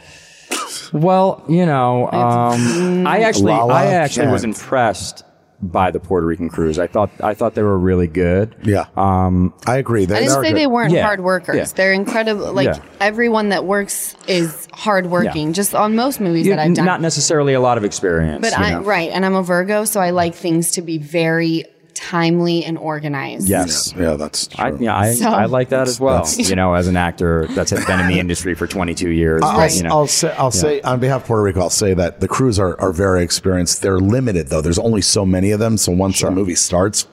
Well, 0.93 1.43
you 1.49 1.65
know, 1.65 2.07
um, 2.11 3.07
I 3.07 3.19
actually, 3.21 3.51
La 3.51 3.63
La 3.63 3.75
I 3.75 3.85
actually 3.87 4.23
Land. 4.23 4.33
was 4.33 4.43
impressed 4.43 5.23
by 5.61 5.89
the 5.89 5.99
Puerto 5.99 6.25
Rican 6.27 6.49
crews. 6.49 6.77
I 6.77 6.87
thought, 6.87 7.09
I 7.21 7.33
thought 7.33 7.55
they 7.55 7.61
were 7.63 7.77
really 7.77 8.07
good. 8.07 8.55
Yeah, 8.63 8.85
um, 8.95 9.53
I 9.65 9.77
agree. 9.77 10.03
I 10.03 10.05
They, 10.05 10.19
didn't 10.19 10.31
say 10.33 10.41
they're 10.43 10.53
they 10.53 10.67
weren't 10.67 10.91
Yeah. 10.91 11.03
hard 11.03 11.21
workers. 11.21 11.55
Yeah. 11.55 11.65
They're 11.75 11.93
incredible 11.93 12.51
like 12.53 12.67
Yeah. 12.67 12.79
everyone 12.99 13.49
that 13.49 13.65
works 13.65 14.15
is 14.27 14.67
hardworking 14.73 15.47
Yeah. 15.47 15.53
just 15.53 15.73
on 15.73 15.95
most 15.95 16.19
movies 16.19 16.45
You- 16.45 16.55
that 16.55 16.59
I've 16.59 16.73
done. 16.75 16.85
Not 16.85 17.01
necessarily 17.01 17.53
a 17.53 17.61
lot 17.61 17.77
of 17.77 17.83
experience. 17.85 18.41
but 18.41 18.57
you 18.57 18.63
I 18.63 18.71
know. 18.71 18.81
right 18.81 19.09
and 19.11 19.25
I'm 19.25 19.35
a 19.35 19.43
Virgo 19.43 19.85
so 19.85 19.99
I 20.01 20.09
like 20.11 20.35
things 20.35 20.71
to 20.71 20.81
be 20.81 20.97
very 20.97 21.65
timely 22.09 22.63
and 22.63 22.77
organized. 22.77 23.47
Yes. 23.49 23.93
Yeah, 23.97 24.13
that's 24.15 24.47
true. 24.47 24.63
I, 24.65 24.71
yeah, 24.73 24.97
I, 24.97 25.13
So- 25.13 25.29
I 25.29 25.45
like 25.45 25.69
that 25.69 25.87
as 25.87 25.99
well. 25.99 26.25
You 26.37 26.55
know, 26.55 26.73
as 26.73 26.87
an 26.87 26.97
actor 26.97 27.47
that's 27.51 27.71
been 27.71 27.99
in 27.99 28.07
the 28.07 28.19
industry 28.19 28.53
for 28.55 28.67
22 28.67 29.09
years. 29.09 29.41
I'll, 29.43 29.69
you 29.69 29.83
know. 29.83 29.89
I'll 29.89 30.07
say, 30.07 30.31
I'll 30.35 30.51
say 30.51 30.81
on 30.81 30.99
behalf 30.99 31.21
of 31.21 31.27
Puerto 31.27 31.43
Rico, 31.43 31.61
I'll 31.61 31.69
say 31.69 31.93
that 31.93 32.19
the 32.19 32.27
crews 32.27 32.59
are, 32.59 32.79
are 32.79 32.91
very 32.91 33.23
experienced. 33.23 33.81
They're 33.81 33.99
limited 33.99 34.47
though. 34.47 34.61
There's 34.61 34.79
only 34.79 35.01
so 35.01 35.25
many 35.25 35.51
of 35.51 35.59
them. 35.59 35.77
So 35.77 35.91
once 35.91 36.19
the 36.21 36.31
movie 36.31 36.55
starts, 36.55 37.07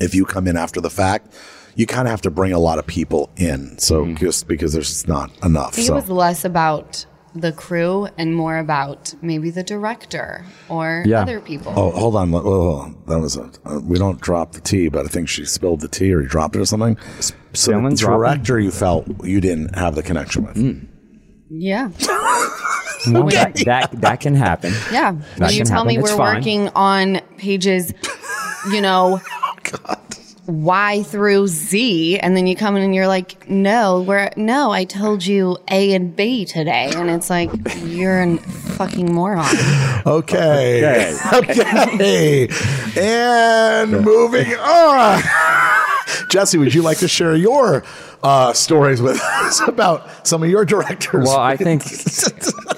if 0.00 0.14
you 0.14 0.24
come 0.24 0.46
in 0.48 0.56
after 0.56 0.80
the 0.80 0.90
fact, 0.90 1.32
you 1.76 1.86
kind 1.86 2.08
of 2.08 2.10
have 2.10 2.22
to 2.22 2.30
bring 2.30 2.52
a 2.52 2.58
lot 2.58 2.78
of 2.78 2.86
people 2.86 3.30
in. 3.36 3.78
So 3.78 4.04
Mm-hmm. 4.04 4.16
just 4.16 4.48
because 4.48 4.72
there's 4.72 5.06
not 5.06 5.30
enough. 5.44 5.68
I 5.74 5.76
think 5.76 5.86
So 5.86 5.92
it 5.94 6.00
was 6.00 6.10
less 6.10 6.44
about 6.44 7.06
the 7.40 7.52
crew 7.52 8.08
and 8.18 8.34
more 8.34 8.58
about 8.58 9.14
maybe 9.22 9.50
the 9.50 9.62
director 9.62 10.44
or 10.68 11.04
Yeah. 11.06 11.20
other 11.22 11.40
people. 11.40 11.72
Oh, 11.76 11.90
hold 11.90 12.16
on. 12.16 12.34
Oh, 12.34 12.94
that 13.06 13.18
was 13.20 13.36
a. 13.36 13.50
Uh, 13.64 13.80
we 13.80 13.98
don't 13.98 14.20
drop 14.20 14.52
the 14.52 14.60
tea, 14.60 14.88
but 14.88 15.04
I 15.04 15.08
think 15.08 15.28
she 15.28 15.44
spilled 15.44 15.80
the 15.80 15.88
tea 15.88 16.12
or 16.14 16.22
you 16.22 16.28
dropped 16.28 16.56
it 16.56 16.60
or 16.60 16.66
something. 16.66 16.96
So 17.20 17.34
the 17.52 17.56
Spilling, 17.58 17.94
dropping? 17.94 18.18
director 18.20 18.58
you 18.60 18.70
felt 18.70 19.06
you 19.24 19.40
didn't 19.40 19.76
have 19.76 19.94
the 19.94 20.02
connection 20.02 20.44
with. 20.46 20.56
Mm. 20.56 20.86
Yeah. 21.50 21.90
Well, 23.08 23.28
that, 23.28 23.54
that, 23.66 23.92
that 24.00 24.20
can 24.20 24.34
happen. 24.34 24.72
Yeah. 24.90 25.12
When 25.12 25.50
you 25.50 25.58
can 25.58 25.66
tell 25.66 25.84
me. 25.84 25.96
It's 25.96 26.10
we're 26.10 26.16
fine. 26.16 26.36
working 26.36 26.68
on 26.74 27.20
pages, 27.36 27.92
you 28.72 28.80
know, 28.80 29.20
Y 30.46 31.02
through 31.04 31.48
Z, 31.48 32.18
and 32.20 32.36
then 32.36 32.46
you 32.46 32.54
come 32.56 32.76
in 32.76 32.82
and 32.82 32.94
you're 32.94 33.08
like, 33.08 33.48
no, 33.48 34.02
we're 34.02 34.30
no, 34.36 34.70
I 34.70 34.84
told 34.84 35.24
you 35.26 35.56
A 35.70 35.92
and 35.94 36.14
B 36.14 36.44
today, 36.44 36.90
and 36.94 37.10
it's 37.10 37.28
like 37.30 37.50
you're 37.82 38.22
a 38.22 38.36
fucking 38.38 39.12
moron. 39.12 39.46
Okay. 40.06 41.16
Okay. 41.32 42.48
and 42.96 43.90
moving 44.04 44.52
on. 44.54 45.22
Jesse, 46.30 46.58
would 46.58 46.72
you 46.74 46.82
like 46.82 46.98
to 46.98 47.08
share 47.08 47.34
your 47.34 47.84
uh, 48.22 48.52
stories 48.52 49.02
with 49.02 49.20
us 49.20 49.60
about 49.66 50.26
some 50.26 50.42
of 50.42 50.48
your 50.48 50.64
directors? 50.64 51.24
Well, 51.26 51.38
I 51.38 51.56
think 51.56 51.82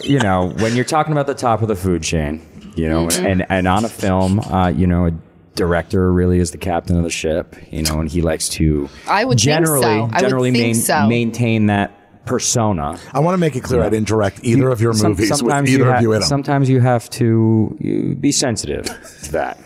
you 0.05 0.19
know 0.21 0.53
when 0.59 0.75
you're 0.75 0.85
talking 0.85 1.13
about 1.13 1.27
the 1.27 1.35
top 1.35 1.63
of 1.63 1.69
the 1.69 1.77
food 1.77 2.03
chain, 2.03 2.41
you 2.77 2.89
know, 2.89 3.07
Mm-hmm. 3.09 3.27
and 3.27 3.47
and 3.51 3.69
on 3.69 3.85
a 3.85 3.89
film, 3.89 4.41
uh, 4.41 4.69
you 4.69 4.87
know, 4.87 5.07
a 5.07 5.13
director 5.59 6.13
really 6.13 6.39
is 6.39 6.51
the 6.53 6.59
captain 6.59 6.97
of 6.97 7.03
the 7.03 7.11
ship, 7.11 7.55
you 7.71 7.83
know, 7.83 8.01
and 8.01 8.09
he 8.11 8.23
likes 8.23 8.49
to 8.51 8.89
I 9.07 9.25
would 9.25 9.39
think 9.39 9.45
generally 9.45 9.83
so. 9.83 9.89
I 9.89 10.01
would 10.03 10.19
generally 10.19 10.53
think 10.53 10.77
so. 10.77 11.07
maintain 11.07 11.67
that 11.67 11.93
persona. 12.25 12.99
I 13.13 13.21
want 13.21 13.35
to 13.35 13.39
make 13.39 13.57
it 13.57 13.63
clear 13.63 13.83
I 13.83 13.89
didn't 13.89 14.09
direct 14.09 14.41
either 14.45 14.69
of 14.71 14.81
your 14.81 14.93
Some- 14.95 15.11
movies 15.13 15.31
with 15.31 15.39
sometimes 15.39 15.71
either 15.71 15.85
you 15.85 15.91
of 15.91 16.03
you 16.03 16.13
in 16.13 16.21
them. 16.21 16.29
Sometimes 16.29 16.69
you 16.69 16.81
have 16.81 17.09
to 17.11 17.77
you, 17.81 18.15
be 18.15 18.33
sensitive 18.33 18.85
to 19.25 19.33
that. 19.33 19.59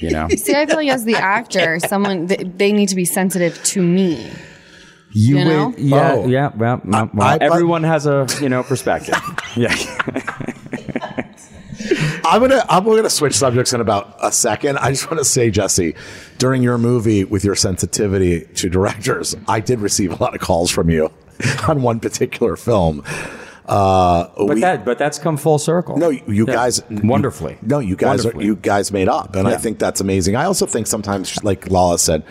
You 0.00 0.10
know, 0.10 0.28
See, 0.36 0.54
I 0.54 0.64
feel 0.66 0.76
like 0.76 0.88
as 0.88 1.04
the 1.04 1.14
actor, 1.38 1.78
someone 1.80 2.26
they, 2.26 2.36
they 2.36 2.72
need 2.72 2.88
to 2.88 2.94
be 2.96 3.04
sensitive 3.04 3.62
to 3.64 3.82
me. 3.82 4.30
you, 5.12 5.38
You 5.38 5.44
know? 5.44 5.66
would- 5.68 5.78
yeah, 5.78 6.12
Oh. 6.14 6.26
yeah. 6.26 6.50
Well, 6.56 6.80
well, 6.84 7.10
well, 7.12 7.28
I- 7.28 7.38
but- 7.38 7.42
everyone 7.42 7.82
has 7.84 8.06
a 8.06 8.26
you 8.40 8.48
know 8.48 8.62
perspective. 8.62 9.14
yeah. 9.56 9.74
I'm 12.30 12.40
gonna 12.40 12.64
I'm 12.68 12.84
gonna 12.84 13.10
switch 13.10 13.34
subjects 13.34 13.72
in 13.72 13.80
about 13.80 14.16
a 14.22 14.30
second. 14.32 14.78
I 14.78 14.90
just 14.90 15.10
want 15.10 15.18
to 15.18 15.24
say, 15.24 15.50
Jesse, 15.50 15.94
during 16.38 16.62
your 16.62 16.78
movie 16.78 17.24
with 17.24 17.44
your 17.44 17.54
sensitivity 17.56 18.42
to 18.54 18.68
directors, 18.70 19.36
I 19.48 19.60
did 19.60 19.80
receive 19.80 20.12
a 20.12 20.22
lot 20.22 20.34
of 20.34 20.40
calls 20.40 20.70
from 20.70 20.90
you 20.90 21.10
on 21.68 21.82
one 21.82 22.00
particular 22.00 22.56
film. 22.56 23.02
Uh, 23.66 24.28
But 24.36 24.46
we- 24.54 24.60
that 24.60 24.84
but 24.84 24.98
that's 24.98 25.18
come 25.18 25.36
full 25.36 25.58
circle. 25.58 25.96
No, 25.96 26.08
you 26.10 26.22
you 26.28 26.46
Yeah. 26.46 26.54
guys 26.54 26.82
wonderfully. 26.90 27.58
no, 27.62 27.78
you 27.78 27.94
guys 27.96 28.24
are, 28.26 28.40
you 28.42 28.56
guys 28.56 28.90
made 28.92 29.08
up, 29.08 29.36
and 29.36 29.46
I 29.46 29.56
think 29.56 29.78
that's 29.78 30.00
amazing. 30.00 30.34
I 30.36 30.44
also 30.44 30.66
think 30.66 30.86
sometimes, 30.86 31.42
like 31.44 31.70
Lala 31.70 31.98
said, 31.98 32.24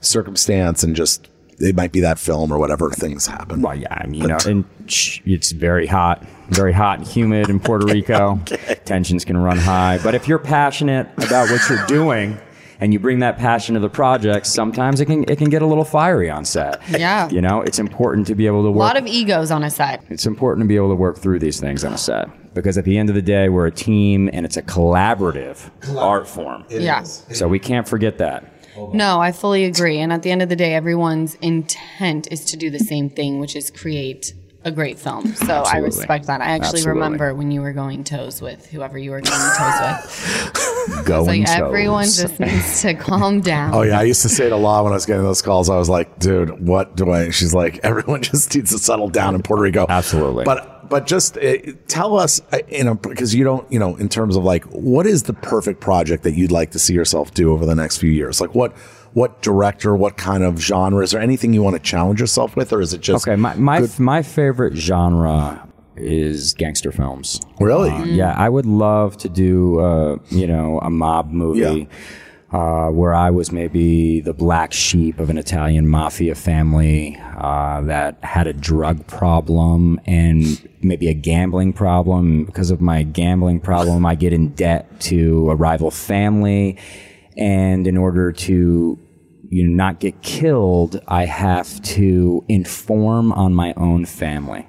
circumstance 0.00 0.82
and 0.84 0.94
just 0.94 1.28
it 1.58 1.76
might 1.76 1.92
be 1.92 2.00
that 2.00 2.18
film 2.18 2.52
or 2.52 2.58
whatever 2.58 2.90
things 2.90 3.26
happen. 3.26 3.62
Well, 3.62 3.76
yeah, 3.76 3.88
I 3.90 4.06
mean, 4.06 4.22
you 4.22 4.28
know, 4.28 4.36
uh, 4.36 4.48
and 4.48 4.64
it's 4.86 5.52
very 5.52 5.86
hot, 5.86 6.24
very 6.48 6.72
hot 6.72 6.98
and 6.98 7.06
humid 7.06 7.48
in 7.48 7.60
Puerto 7.60 7.86
Rico. 7.92 8.40
Tensions 8.84 9.24
can 9.24 9.36
run 9.36 9.58
high. 9.58 9.98
But 10.02 10.14
if 10.14 10.28
you're 10.28 10.38
passionate 10.38 11.08
about 11.18 11.50
what 11.50 11.60
you're 11.68 11.86
doing 11.86 12.38
and 12.80 12.92
you 12.92 12.98
bring 12.98 13.20
that 13.20 13.38
passion 13.38 13.74
to 13.74 13.80
the 13.80 13.88
project, 13.88 14.46
sometimes 14.46 15.00
it 15.00 15.06
can 15.06 15.24
it 15.24 15.38
can 15.38 15.48
get 15.48 15.62
a 15.62 15.66
little 15.66 15.84
fiery 15.84 16.28
on 16.30 16.44
set. 16.44 16.80
Yeah. 16.88 17.28
You 17.30 17.40
know, 17.40 17.62
it's 17.62 17.78
important 17.78 18.26
to 18.26 18.34
be 18.34 18.46
able 18.46 18.62
to 18.64 18.70
work. 18.70 18.76
A 18.76 18.78
work. 18.78 18.94
lot 18.94 18.96
of 18.96 19.06
egos 19.06 19.50
on 19.50 19.62
a 19.62 19.70
set. 19.70 20.02
it's 20.10 20.26
important 20.26 20.64
to 20.64 20.68
be 20.68 20.76
able 20.76 20.90
to 20.90 20.96
work 20.96 21.18
through 21.18 21.38
these 21.38 21.60
things 21.60 21.84
on 21.84 21.92
a 21.92 21.98
set 21.98 22.28
because 22.54 22.78
at 22.78 22.84
the 22.84 22.96
end 22.98 23.08
of 23.08 23.14
the 23.14 23.22
day, 23.22 23.48
we're 23.48 23.66
a 23.66 23.70
team 23.72 24.30
and 24.32 24.44
it's 24.46 24.56
a 24.56 24.62
collaborative 24.62 25.70
art 25.96 26.28
form. 26.28 26.64
Yeah. 26.68 27.02
So 27.02 27.48
we 27.48 27.58
can't 27.58 27.86
forget 27.88 28.18
that. 28.18 28.50
No, 28.76 29.20
I 29.20 29.32
fully 29.32 29.64
agree. 29.64 29.98
And 29.98 30.12
at 30.12 30.22
the 30.22 30.30
end 30.30 30.42
of 30.42 30.48
the 30.48 30.56
day, 30.56 30.74
everyone's 30.74 31.34
intent 31.36 32.28
is 32.30 32.44
to 32.46 32.56
do 32.56 32.70
the 32.70 32.78
same 32.78 33.10
thing, 33.10 33.40
which 33.40 33.56
is 33.56 33.70
create 33.70 34.34
a 34.64 34.70
great 34.70 34.98
film. 34.98 35.34
So 35.34 35.62
I 35.62 35.78
respect 35.78 36.26
that. 36.26 36.40
I 36.40 36.46
actually 36.46 36.78
Absolutely. 36.78 37.00
remember 37.00 37.34
when 37.34 37.50
you 37.50 37.60
were 37.60 37.72
going 37.72 38.02
toes 38.02 38.40
with 38.40 38.66
whoever 38.66 38.98
you 38.98 39.10
were 39.10 39.20
going 39.20 39.52
toes 39.56 39.80
with. 39.80 40.70
Going 41.04 41.42
Like 41.42 41.46
toes. 41.46 41.56
everyone 41.56 42.04
just 42.04 42.40
needs 42.40 42.82
to 42.82 42.94
calm 43.08 43.40
down. 43.40 43.74
Oh 43.74 43.82
yeah, 43.82 43.98
I 43.98 44.02
used 44.02 44.22
to 44.22 44.28
say 44.28 44.46
it 44.46 44.52
a 44.52 44.56
lot 44.56 44.84
when 44.84 44.92
I 44.92 44.96
was 44.96 45.06
getting 45.06 45.22
those 45.22 45.42
calls. 45.42 45.70
I 45.70 45.76
was 45.76 45.88
like, 45.88 46.18
"Dude, 46.18 46.66
what 46.66 46.96
do 46.96 47.10
I?" 47.10 47.30
She's 47.30 47.54
like, 47.54 47.80
"Everyone 47.82 48.22
just 48.22 48.54
needs 48.54 48.70
to 48.72 48.78
settle 48.78 49.08
down 49.08 49.34
in 49.34 49.42
Puerto 49.42 49.62
Rico." 49.62 49.86
Absolutely. 49.88 50.44
But 50.44 50.88
but 50.88 51.06
just 51.06 51.38
uh, 51.38 51.56
tell 51.88 52.18
us, 52.18 52.40
uh, 52.52 52.58
you 52.68 52.84
know, 52.84 52.94
because 52.94 53.34
you 53.34 53.42
don't, 53.44 53.70
you 53.72 53.78
know, 53.78 53.96
in 53.96 54.08
terms 54.08 54.36
of 54.36 54.44
like, 54.44 54.64
what 54.64 55.06
is 55.06 55.22
the 55.24 55.32
perfect 55.32 55.80
project 55.80 56.22
that 56.24 56.34
you'd 56.34 56.52
like 56.52 56.72
to 56.72 56.78
see 56.78 56.92
yourself 56.94 57.32
do 57.32 57.52
over 57.52 57.64
the 57.64 57.74
next 57.74 57.96
few 57.98 58.10
years? 58.10 58.40
Like, 58.40 58.54
what 58.54 58.72
what 59.14 59.40
director, 59.42 59.94
what 59.94 60.16
kind 60.16 60.42
of 60.42 60.58
genre? 60.60 61.02
Is 61.02 61.12
there 61.12 61.20
anything 61.22 61.54
you 61.54 61.62
want 61.62 61.76
to 61.76 61.82
challenge 61.82 62.20
yourself 62.20 62.56
with, 62.56 62.72
or 62.72 62.80
is 62.80 62.92
it 62.92 63.00
just 63.00 63.26
Okay, 63.26 63.36
my 63.36 63.54
my, 63.54 63.86
my 63.98 64.22
favorite 64.22 64.74
genre 64.74 65.66
is 65.96 66.54
gangster 66.54 66.92
films. 66.92 67.40
really? 67.60 67.90
Uh, 67.90 68.04
yeah, 68.04 68.32
I 68.36 68.48
would 68.48 68.66
love 68.66 69.16
to 69.18 69.28
do 69.28 69.80
uh, 69.80 70.18
you 70.30 70.46
know 70.46 70.78
a 70.80 70.90
mob 70.90 71.30
movie 71.30 71.88
uh, 72.54 72.88
where 72.88 73.12
I 73.12 73.30
was 73.30 73.50
maybe 73.50 74.20
the 74.20 74.32
black 74.32 74.72
sheep 74.72 75.18
of 75.18 75.28
an 75.28 75.38
Italian 75.38 75.88
mafia 75.88 76.36
family 76.36 77.20
uh, 77.36 77.80
that 77.82 78.22
had 78.22 78.46
a 78.46 78.52
drug 78.52 79.08
problem 79.08 80.00
and 80.06 80.44
maybe 80.80 81.08
a 81.08 81.14
gambling 81.14 81.72
problem. 81.72 82.44
Because 82.44 82.70
of 82.70 82.80
my 82.80 83.02
gambling 83.02 83.58
problem, 83.58 84.06
I 84.06 84.14
get 84.14 84.32
in 84.32 84.50
debt 84.50 85.00
to 85.00 85.50
a 85.50 85.56
rival 85.56 85.90
family, 85.90 86.78
and 87.36 87.88
in 87.88 87.96
order 87.96 88.30
to 88.30 89.00
you 89.48 89.68
know, 89.68 89.74
not 89.74 89.98
get 89.98 90.22
killed, 90.22 91.00
I 91.08 91.26
have 91.26 91.82
to 91.82 92.44
inform 92.48 93.32
on 93.32 93.52
my 93.52 93.74
own 93.76 94.04
family. 94.04 94.68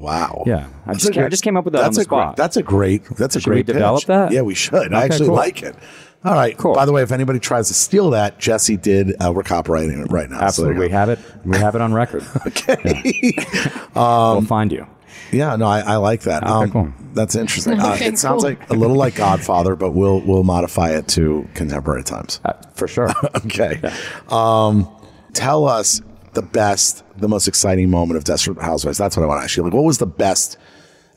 Wow. 0.00 0.44
Yeah, 0.46 0.66
I 0.86 0.92
That's 0.92 1.00
just, 1.00 1.10
a 1.10 1.14
ca- 1.20 1.26
I 1.26 1.28
just 1.28 1.44
came 1.44 1.56
up 1.58 1.64
with 1.66 1.74
that 1.74 1.82
that's 1.82 1.88
on 1.90 1.94
the 1.94 2.00
a 2.00 2.04
spot. 2.04 2.26
Great, 2.28 2.36
that's 2.42 2.56
a 2.56 2.62
great. 2.62 3.04
That's 3.16 3.36
a 3.36 3.40
Should 3.40 3.50
we 3.50 3.56
great. 3.56 3.66
develop 3.66 4.00
pitch. 4.00 4.06
that? 4.06 4.32
Yeah, 4.32 4.40
we 4.42 4.54
should. 4.54 4.94
I 4.94 5.04
actually 5.04 5.26
cool. 5.26 5.36
like 5.36 5.62
it. 5.62 5.76
All 6.24 6.34
right. 6.34 6.56
Cool. 6.56 6.74
By 6.74 6.84
the 6.86 6.92
way, 6.92 7.02
if 7.02 7.12
anybody 7.12 7.38
tries 7.38 7.68
to 7.68 7.74
steal 7.74 8.10
that, 8.10 8.38
Jesse 8.38 8.76
did. 8.78 9.14
Uh, 9.22 9.32
we're 9.34 9.42
copywriting 9.42 10.02
it 10.04 10.10
right 10.10 10.28
now. 10.30 10.38
so 10.38 10.44
Absolutely, 10.44 10.86
we 10.86 10.92
have 10.92 11.08
it. 11.10 11.18
We 11.44 11.56
have 11.58 11.74
it 11.74 11.80
on 11.82 11.92
record. 11.92 12.24
Okay. 12.46 13.32
we'll 13.94 14.42
find 14.42 14.72
you. 14.72 14.86
Yeah, 15.32 15.54
no, 15.56 15.66
I, 15.66 15.80
I 15.80 15.96
like 15.96 16.22
that. 16.22 16.44
um, 16.46 16.70
cool. 16.70 16.92
That's 17.14 17.34
interesting. 17.36 17.78
Uh, 17.80 17.92
Okay, 17.94 18.06
it 18.06 18.18
sounds 18.18 18.42
cool. 18.42 18.50
like 18.52 18.70
a 18.70 18.74
little 18.74 18.96
like 18.96 19.14
Godfather, 19.16 19.76
but 19.76 19.90
we'll 19.92 20.20
we'll 20.20 20.42
modify 20.44 20.90
it 20.90 21.08
to 21.08 21.48
contemporary 21.54 22.04
times. 22.04 22.40
Uh, 22.44 22.54
for 22.74 22.88
sure. 22.88 23.10
Okay. 23.44 23.80
Um, 24.28 24.88
tell 25.32 25.66
us 25.66 26.00
the 26.34 26.42
best, 26.42 27.02
the 27.18 27.28
most 27.28 27.48
exciting 27.48 27.90
moment 27.90 28.16
of 28.16 28.24
Desperate 28.24 28.58
Housewives. 28.60 28.98
That's 28.98 29.16
what 29.16 29.22
I 29.24 29.26
want 29.26 29.40
to 29.40 29.44
ask 29.44 29.56
you. 29.56 29.62
Like, 29.62 29.72
what 29.72 29.84
was 29.84 29.98
the 29.98 30.06
best 30.06 30.56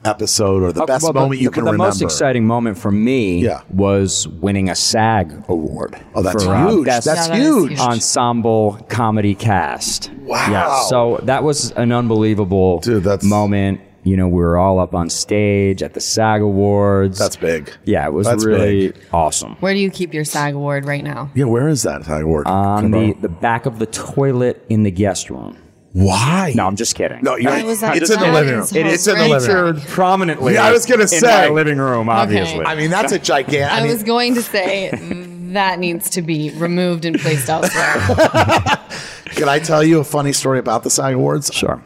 episode 0.05 0.63
or 0.63 0.71
the 0.73 0.83
Uh, 0.83 0.85
best 0.85 1.03
well, 1.03 1.13
moment 1.13 1.39
you 1.39 1.47
the, 1.49 1.53
can 1.53 1.63
the 1.65 1.71
remember? 1.71 1.83
The 1.85 1.89
most 1.89 2.01
exciting 2.01 2.45
moment 2.45 2.77
for 2.77 2.91
me 2.91 3.39
Yeah. 3.39 3.61
was 3.73 4.27
winning 4.27 4.69
a 4.69 4.75
SAG 4.75 5.31
award. 5.47 5.95
Oh, 6.13 6.21
that's 6.21 6.43
for, 6.43 6.53
uh, 6.53 6.69
huge. 6.69 6.85
best 6.85 7.05
that's 7.05 7.27
Yeah, 7.29 7.35
that 7.35 7.39
is 7.41 7.47
huge. 7.47 7.69
huge. 7.71 7.79
ensemble 7.79 8.79
comedy 8.89 9.33
cast. 9.35 10.11
Wow. 10.25 10.47
Yeah. 10.49 10.81
So 10.89 11.19
that 11.23 11.43
was 11.43 11.71
an 11.77 11.91
unbelievable 11.93 12.79
Dude, 12.79 13.03
that's- 13.03 13.23
moment. 13.23 13.79
You 14.03 14.17
know, 14.17 14.27
we 14.27 14.41
were 14.41 14.57
all 14.57 14.79
up 14.79 14.93
on 14.93 15.09
stage 15.09 15.81
at 15.81 15.93
the 15.93 16.01
SAG 16.01 16.41
Awards. 16.41 17.17
That's 17.17 17.37
big. 17.37 17.73
Yeah, 17.85 18.05
it 18.05 18.11
was 18.11 18.27
That's 18.27 18.43
really 18.45 18.91
big. 18.91 19.05
awesome. 19.13 19.55
Where 19.61 19.73
do 19.73 19.79
you 19.79 19.89
keep 19.89 20.13
your 20.13 20.25
SAG 20.25 20.55
award 20.55 20.85
right 20.85 21.03
now? 21.03 21.31
Yeah, 21.35 21.45
where 21.45 21.69
is 21.69 21.83
that 21.83 22.03
SAG 22.03 22.23
award? 22.23 22.47
On 22.47 22.91
the, 22.91 23.13
the 23.21 23.29
back 23.29 23.65
of 23.65 23.79
the 23.79 23.85
toilet 23.85 24.65
in 24.69 24.83
the 24.83 24.91
guest 24.91 25.29
room. 25.29 25.57
Why? 25.93 26.53
No, 26.55 26.65
I'm 26.65 26.75
just 26.75 26.95
kidding. 26.95 27.21
No, 27.21 27.35
you're, 27.37 27.51
Why 27.51 27.63
was 27.63 27.81
that- 27.81 27.95
it's 27.95 28.09
in 28.09 28.19
the 28.19 28.31
living 28.31 28.55
room. 28.55 28.67
It's 28.71 29.07
in 29.07 29.17
the 29.17 29.27
living 29.27 29.55
room. 29.55 29.79
prominently. 29.81 30.55
Yeah, 30.55 30.65
I 30.65 30.71
was 30.71 30.87
gonna 30.87 31.03
in 31.03 31.07
say. 31.07 31.27
my 31.27 31.49
living 31.49 31.77
room, 31.77 32.09
obviously. 32.09 32.65
I 32.65 32.75
mean, 32.75 32.89
that's 32.89 33.11
a 33.11 33.19
gigantic. 33.19 33.71
I, 33.71 33.77
I, 33.77 33.83
mean, 33.83 33.91
was 33.91 34.01
going 34.03 34.33
to 34.33 34.41
say 34.41 34.89
that 35.53 35.77
needs 35.79 36.09
to 36.11 36.23
be 36.23 36.49
removed 36.55 37.05
and 37.05 37.19
placed 37.19 37.47
elsewhere. 37.47 37.93
can 39.27 39.47
I 39.47 39.59
tell 39.59 39.83
you 39.83 39.99
a 39.99 40.03
funny 40.03 40.33
story 40.33 40.57
about 40.57 40.81
the 40.83 40.89
SAG 40.89 41.13
Awards? 41.13 41.53
Sure. 41.53 41.81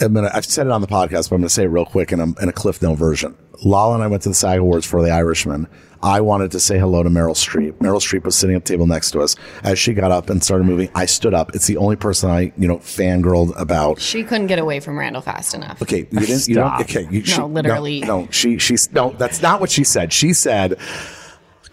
I'm 0.00 0.14
gonna, 0.14 0.30
I've 0.32 0.44
said 0.44 0.66
it 0.66 0.72
on 0.72 0.80
the 0.80 0.86
podcast, 0.86 1.28
but 1.28 1.36
I'm 1.36 1.40
going 1.40 1.48
to 1.48 1.48
say 1.50 1.64
it 1.64 1.68
real 1.68 1.84
quick 1.84 2.12
in 2.12 2.20
a, 2.20 2.24
in 2.42 2.48
a 2.48 2.52
Cliff 2.52 2.80
Note 2.82 2.96
version. 2.96 3.36
Lala 3.62 3.94
and 3.94 4.02
I 4.02 4.06
went 4.06 4.22
to 4.22 4.30
the 4.30 4.34
SAG 4.34 4.58
Awards 4.58 4.86
for 4.86 5.02
The 5.02 5.10
Irishman. 5.10 5.68
I 6.02 6.22
wanted 6.22 6.50
to 6.52 6.60
say 6.60 6.78
hello 6.78 7.02
to 7.02 7.10
Meryl 7.10 7.34
Streep. 7.34 7.72
Meryl 7.74 8.00
Streep 8.00 8.24
was 8.24 8.34
sitting 8.34 8.56
at 8.56 8.64
the 8.64 8.72
table 8.72 8.86
next 8.86 9.10
to 9.10 9.20
us. 9.20 9.36
As 9.62 9.78
she 9.78 9.92
got 9.92 10.10
up 10.10 10.30
and 10.30 10.42
started 10.42 10.64
moving, 10.64 10.88
I 10.94 11.04
stood 11.04 11.34
up. 11.34 11.54
It's 11.54 11.66
the 11.66 11.76
only 11.76 11.96
person 11.96 12.30
I, 12.30 12.52
you 12.56 12.66
know, 12.66 12.78
fangirled 12.78 13.52
about. 13.60 14.00
she 14.00 14.24
couldn't 14.24 14.46
get 14.46 14.58
away 14.58 14.80
from 14.80 14.98
Randall 14.98 15.20
fast 15.20 15.54
enough. 15.54 15.82
Okay, 15.82 16.08
you 16.10 16.20
didn't. 16.20 16.48
You 16.48 16.54
don't. 16.54 16.80
Okay, 16.80 17.06
you, 17.10 17.22
she, 17.22 17.42
literally. 17.42 18.00
No, 18.00 18.22
no, 18.22 18.28
she. 18.30 18.56
She's 18.56 18.90
no. 18.92 19.10
That's 19.10 19.42
not 19.42 19.60
what 19.60 19.70
she 19.70 19.84
said. 19.84 20.10
She 20.10 20.32
said, 20.32 20.78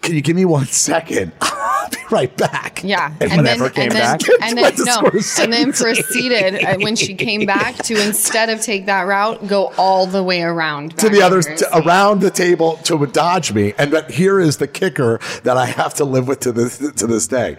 "Can 0.02 0.14
you 0.14 0.20
give 0.20 0.36
me 0.36 0.44
one 0.44 0.66
second? 0.66 1.32
I'll 1.40 1.88
be 1.90 1.96
right 2.10 2.34
back." 2.36 2.82
Yeah, 2.84 3.12
And 3.20 3.32
and, 3.32 3.46
then 3.46 3.58
came 3.70 3.84
and 3.84 3.92
then 3.92 4.18
back? 4.18 4.20
and 4.42 4.58
then 4.58 4.74
no, 4.78 5.02
Scorsese. 5.02 5.44
and 5.44 5.52
then 5.52 5.72
proceeded 5.72 6.64
uh, 6.64 6.76
when 6.78 6.96
she 6.96 7.14
came 7.14 7.46
back 7.46 7.76
to 7.84 7.94
instead 8.06 8.48
of 8.48 8.60
take 8.60 8.86
that 8.86 9.02
route, 9.02 9.46
go 9.46 9.72
all 9.76 10.06
the 10.06 10.22
way 10.22 10.42
around 10.42 10.96
to 10.98 11.08
the 11.08 11.22
others 11.22 11.46
to, 11.46 11.78
around 11.78 12.20
the 12.20 12.30
table 12.30 12.76
to 12.84 13.06
dodge 13.06 13.52
me. 13.52 13.74
And 13.78 13.90
but 13.90 14.10
here 14.10 14.40
is 14.40 14.58
the 14.58 14.68
kicker 14.68 15.20
that 15.44 15.56
I 15.56 15.66
have 15.66 15.94
to 15.94 16.04
live 16.04 16.28
with 16.28 16.40
to 16.40 16.52
this 16.52 16.78
to 16.78 17.06
this 17.06 17.26
day. 17.26 17.56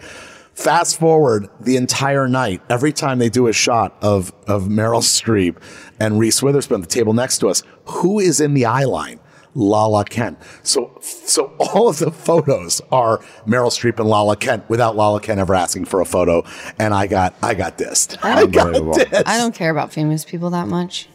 Fast 0.53 0.99
forward 0.99 1.47
the 1.61 1.77
entire 1.77 2.27
night, 2.27 2.61
every 2.69 2.91
time 2.91 3.17
they 3.17 3.29
do 3.29 3.47
a 3.47 3.53
shot 3.53 3.95
of 4.01 4.33
of 4.45 4.63
Meryl 4.63 5.01
Streep 5.01 5.55
and 6.01 6.19
Reese 6.19 6.43
Witherspoon 6.43 6.81
the 6.81 6.87
table 6.87 7.13
next 7.13 7.37
to 7.37 7.47
us, 7.47 7.63
who 7.85 8.19
is 8.19 8.41
in 8.41 8.53
the 8.53 8.65
eye 8.65 8.83
line? 8.83 9.21
Lala 9.55 10.05
Kent. 10.05 10.37
So, 10.63 10.97
so 11.01 11.53
all 11.59 11.89
of 11.89 11.99
the 11.99 12.11
photos 12.11 12.81
are 12.91 13.17
Meryl 13.47 13.71
Streep 13.71 13.99
and 13.99 14.07
Lala 14.07 14.35
Kent 14.35 14.69
without 14.69 14.95
Lala 14.95 15.19
Kent 15.21 15.39
ever 15.39 15.55
asking 15.55 15.85
for 15.85 16.01
a 16.01 16.05
photo. 16.05 16.43
And 16.77 16.93
I 16.93 17.07
got, 17.07 17.33
I 17.41 17.53
got 17.55 17.77
dissed. 17.77 18.17
I 18.23 18.45
got 18.45 18.67
Unbelievable. 18.67 18.93
dissed. 18.93 19.23
I 19.25 19.37
don't 19.37 19.55
care 19.55 19.71
about 19.71 19.91
famous 19.91 20.23
people 20.25 20.49
that 20.51 20.67
much. 20.67 21.07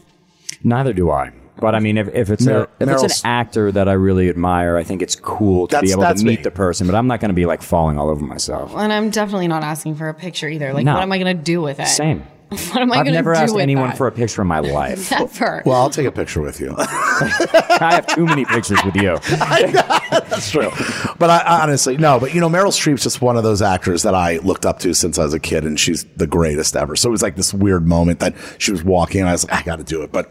Neither 0.62 0.92
do 0.92 1.10
I. 1.10 1.32
But 1.56 1.76
I 1.76 1.78
mean, 1.78 1.96
if, 1.98 2.08
if 2.12 2.30
it's 2.30 2.44
Mer- 2.46 2.64
a 2.80 2.82
if 2.82 2.88
it's 3.04 3.22
an 3.22 3.30
actor 3.30 3.70
that 3.70 3.88
I 3.88 3.92
really 3.92 4.28
admire, 4.28 4.76
I 4.76 4.82
think 4.82 5.02
it's 5.02 5.14
cool 5.14 5.68
to 5.68 5.72
That's- 5.76 5.88
be 5.88 5.92
able 5.92 6.02
that's 6.02 6.20
to 6.20 6.26
meet 6.26 6.40
me. 6.40 6.42
the 6.42 6.50
person. 6.50 6.86
But 6.88 6.96
I'm 6.96 7.06
not 7.06 7.20
going 7.20 7.28
to 7.28 7.34
be 7.34 7.46
like 7.46 7.62
falling 7.62 7.96
all 7.96 8.08
over 8.10 8.24
myself. 8.24 8.74
And 8.74 8.92
I'm 8.92 9.10
definitely 9.10 9.46
not 9.46 9.62
asking 9.62 9.94
for 9.94 10.08
a 10.08 10.14
picture 10.14 10.48
either. 10.48 10.72
Like, 10.72 10.84
No. 10.84 10.94
what 10.94 11.02
am 11.04 11.12
I 11.12 11.18
going 11.18 11.36
to 11.36 11.42
do 11.42 11.62
with 11.62 11.78
it? 11.78 11.86
Same. 11.86 12.26
What 12.74 12.82
am 12.82 12.92
I 12.92 12.96
I've 12.96 13.04
going 13.04 13.06
to 13.06 13.12
never 13.12 13.34
do 13.34 13.40
asked 13.40 13.54
with 13.54 13.62
anyone 13.62 13.88
that? 13.88 13.96
for 13.98 14.06
a 14.06 14.12
picture 14.12 14.42
in 14.42 14.48
my 14.48 14.58
life. 14.60 15.10
Never. 15.10 15.62
Well, 15.64 15.80
I'll 15.80 15.90
take 15.90 16.06
a 16.06 16.12
picture 16.12 16.40
with 16.40 16.60
you. 16.60 16.74
I 16.78 17.90
have 17.94 18.06
too 18.14 18.24
many 18.26 18.44
pictures 18.44 18.78
with 18.84 18.96
you. 18.96 19.18
That's 19.28 20.50
true. 20.50 20.70
But 21.18 21.30
I, 21.30 21.38
I 21.38 21.62
honestly, 21.62 21.96
no, 21.96 22.18
but 22.18 22.34
you 22.34 22.40
know, 22.40 22.48
Meryl 22.48 22.68
Streep's 22.72 23.02
just 23.02 23.20
one 23.22 23.36
of 23.36 23.42
those 23.42 23.62
actors 23.62 24.02
that 24.02 24.14
I 24.14 24.38
looked 24.38 24.66
up 24.66 24.78
to 24.80 24.94
since 24.94 25.18
I 25.18 25.24
was 25.24 25.34
a 25.34 25.40
kid, 25.40 25.64
and 25.64 25.78
she's 25.78 26.04
the 26.16 26.26
greatest 26.26 26.76
ever. 26.76 26.96
So 26.96 27.08
it 27.08 27.12
was 27.12 27.22
like 27.22 27.36
this 27.36 27.52
weird 27.54 27.86
moment 27.86 28.20
that 28.20 28.34
she 28.58 28.72
was 28.72 28.82
walking, 28.84 29.20
and 29.20 29.28
I 29.28 29.32
was 29.32 29.48
like, 29.48 29.60
I 29.60 29.62
got 29.64 29.76
to 29.76 29.84
do 29.84 30.02
it. 30.02 30.12
But 30.12 30.30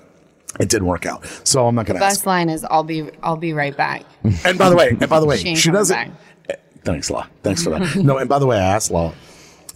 it 0.59 0.69
didn't 0.69 0.87
work 0.87 1.05
out. 1.05 1.25
So 1.43 1.65
I'm 1.67 1.75
not 1.75 1.85
going 1.85 1.99
to 1.99 2.05
ask. 2.05 2.17
Best 2.19 2.25
line 2.25 2.49
is 2.49 2.63
I'll 2.69 2.83
be 2.83 3.09
I'll 3.23 3.37
be 3.37 3.53
right 3.53 3.75
back. 3.75 4.03
And 4.45 4.57
by 4.57 4.69
the 4.69 4.75
way, 4.75 4.89
and 4.89 5.09
by 5.09 5.19
the 5.19 5.25
way, 5.25 5.37
She 5.37 5.55
she, 5.55 5.71
doesn't. 5.71 5.95
back. 5.95 6.11
Eh, 6.49 6.55
Thanks, 6.83 7.09
Law. 7.09 7.25
Thanks 7.43 7.63
for 7.63 7.71
that. 7.71 7.95
no, 7.95 8.17
and 8.17 8.29
by 8.29 8.39
the 8.39 8.45
way, 8.45 8.57
I 8.57 8.75
asked 8.75 8.91
Law. 8.91 9.13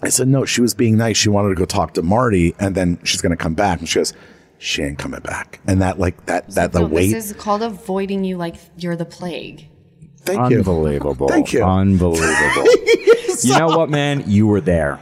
I 0.01 0.09
said 0.09 0.27
no. 0.27 0.45
She 0.45 0.61
was 0.61 0.73
being 0.73 0.97
nice. 0.97 1.17
She 1.17 1.29
wanted 1.29 1.49
to 1.49 1.55
go 1.55 1.65
talk 1.65 1.93
to 1.95 2.01
Marty, 2.01 2.55
and 2.59 2.75
then 2.75 2.99
she's 3.03 3.21
going 3.21 3.31
to 3.31 3.37
come 3.37 3.55
back, 3.55 3.79
and 3.79 3.89
she 3.89 3.99
goes, 3.99 4.13
"She 4.59 4.83
ain't 4.83 4.99
coming 4.99 5.21
back." 5.21 5.59
And 5.65 5.81
that, 5.81 5.99
like 5.99 6.25
that, 6.27 6.49
that 6.51 6.71
the 6.71 6.81
No, 6.81 6.87
weight. 6.87 7.11
This 7.11 7.31
is 7.31 7.33
called 7.33 7.63
avoiding 7.63 8.23
you 8.23 8.37
like 8.37 8.55
you're 8.77 8.95
the 8.95 9.05
plague. 9.05 9.67
Thank 10.21 10.51
you. 10.51 10.57
Unbelievable. 10.57 11.27
Thank 11.29 11.53
you. 11.53 11.63
Unbelievable. 11.63 12.27
you 13.43 13.57
know 13.57 13.77
what, 13.77 13.89
man? 13.89 14.23
You 14.27 14.45
were 14.47 14.61
there. 14.61 14.99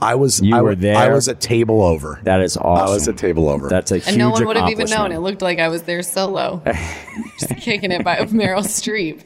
I 0.00 0.16
was. 0.16 0.40
You 0.40 0.56
I, 0.56 0.62
were 0.62 0.74
there. 0.74 0.96
I 0.96 1.08
was 1.08 1.28
a 1.28 1.34
table 1.34 1.82
over. 1.82 2.20
That 2.24 2.40
is 2.40 2.56
awesome. 2.56 2.88
I 2.88 2.90
was 2.90 3.08
a 3.08 3.12
table 3.12 3.48
over. 3.48 3.68
That's 3.68 3.90
a 3.90 3.96
huge 3.96 4.08
And 4.08 4.18
no 4.18 4.30
one 4.30 4.44
would 4.46 4.56
have 4.56 4.70
even 4.70 4.90
known. 4.90 5.12
It 5.12 5.18
looked 5.18 5.42
like 5.42 5.58
I 5.58 5.68
was 5.68 5.84
there 5.84 6.02
solo. 6.02 6.62
Just 7.38 7.56
kicking 7.56 7.92
it 7.92 8.04
by 8.04 8.18
Meryl 8.26 8.64
Streep. 8.64 9.22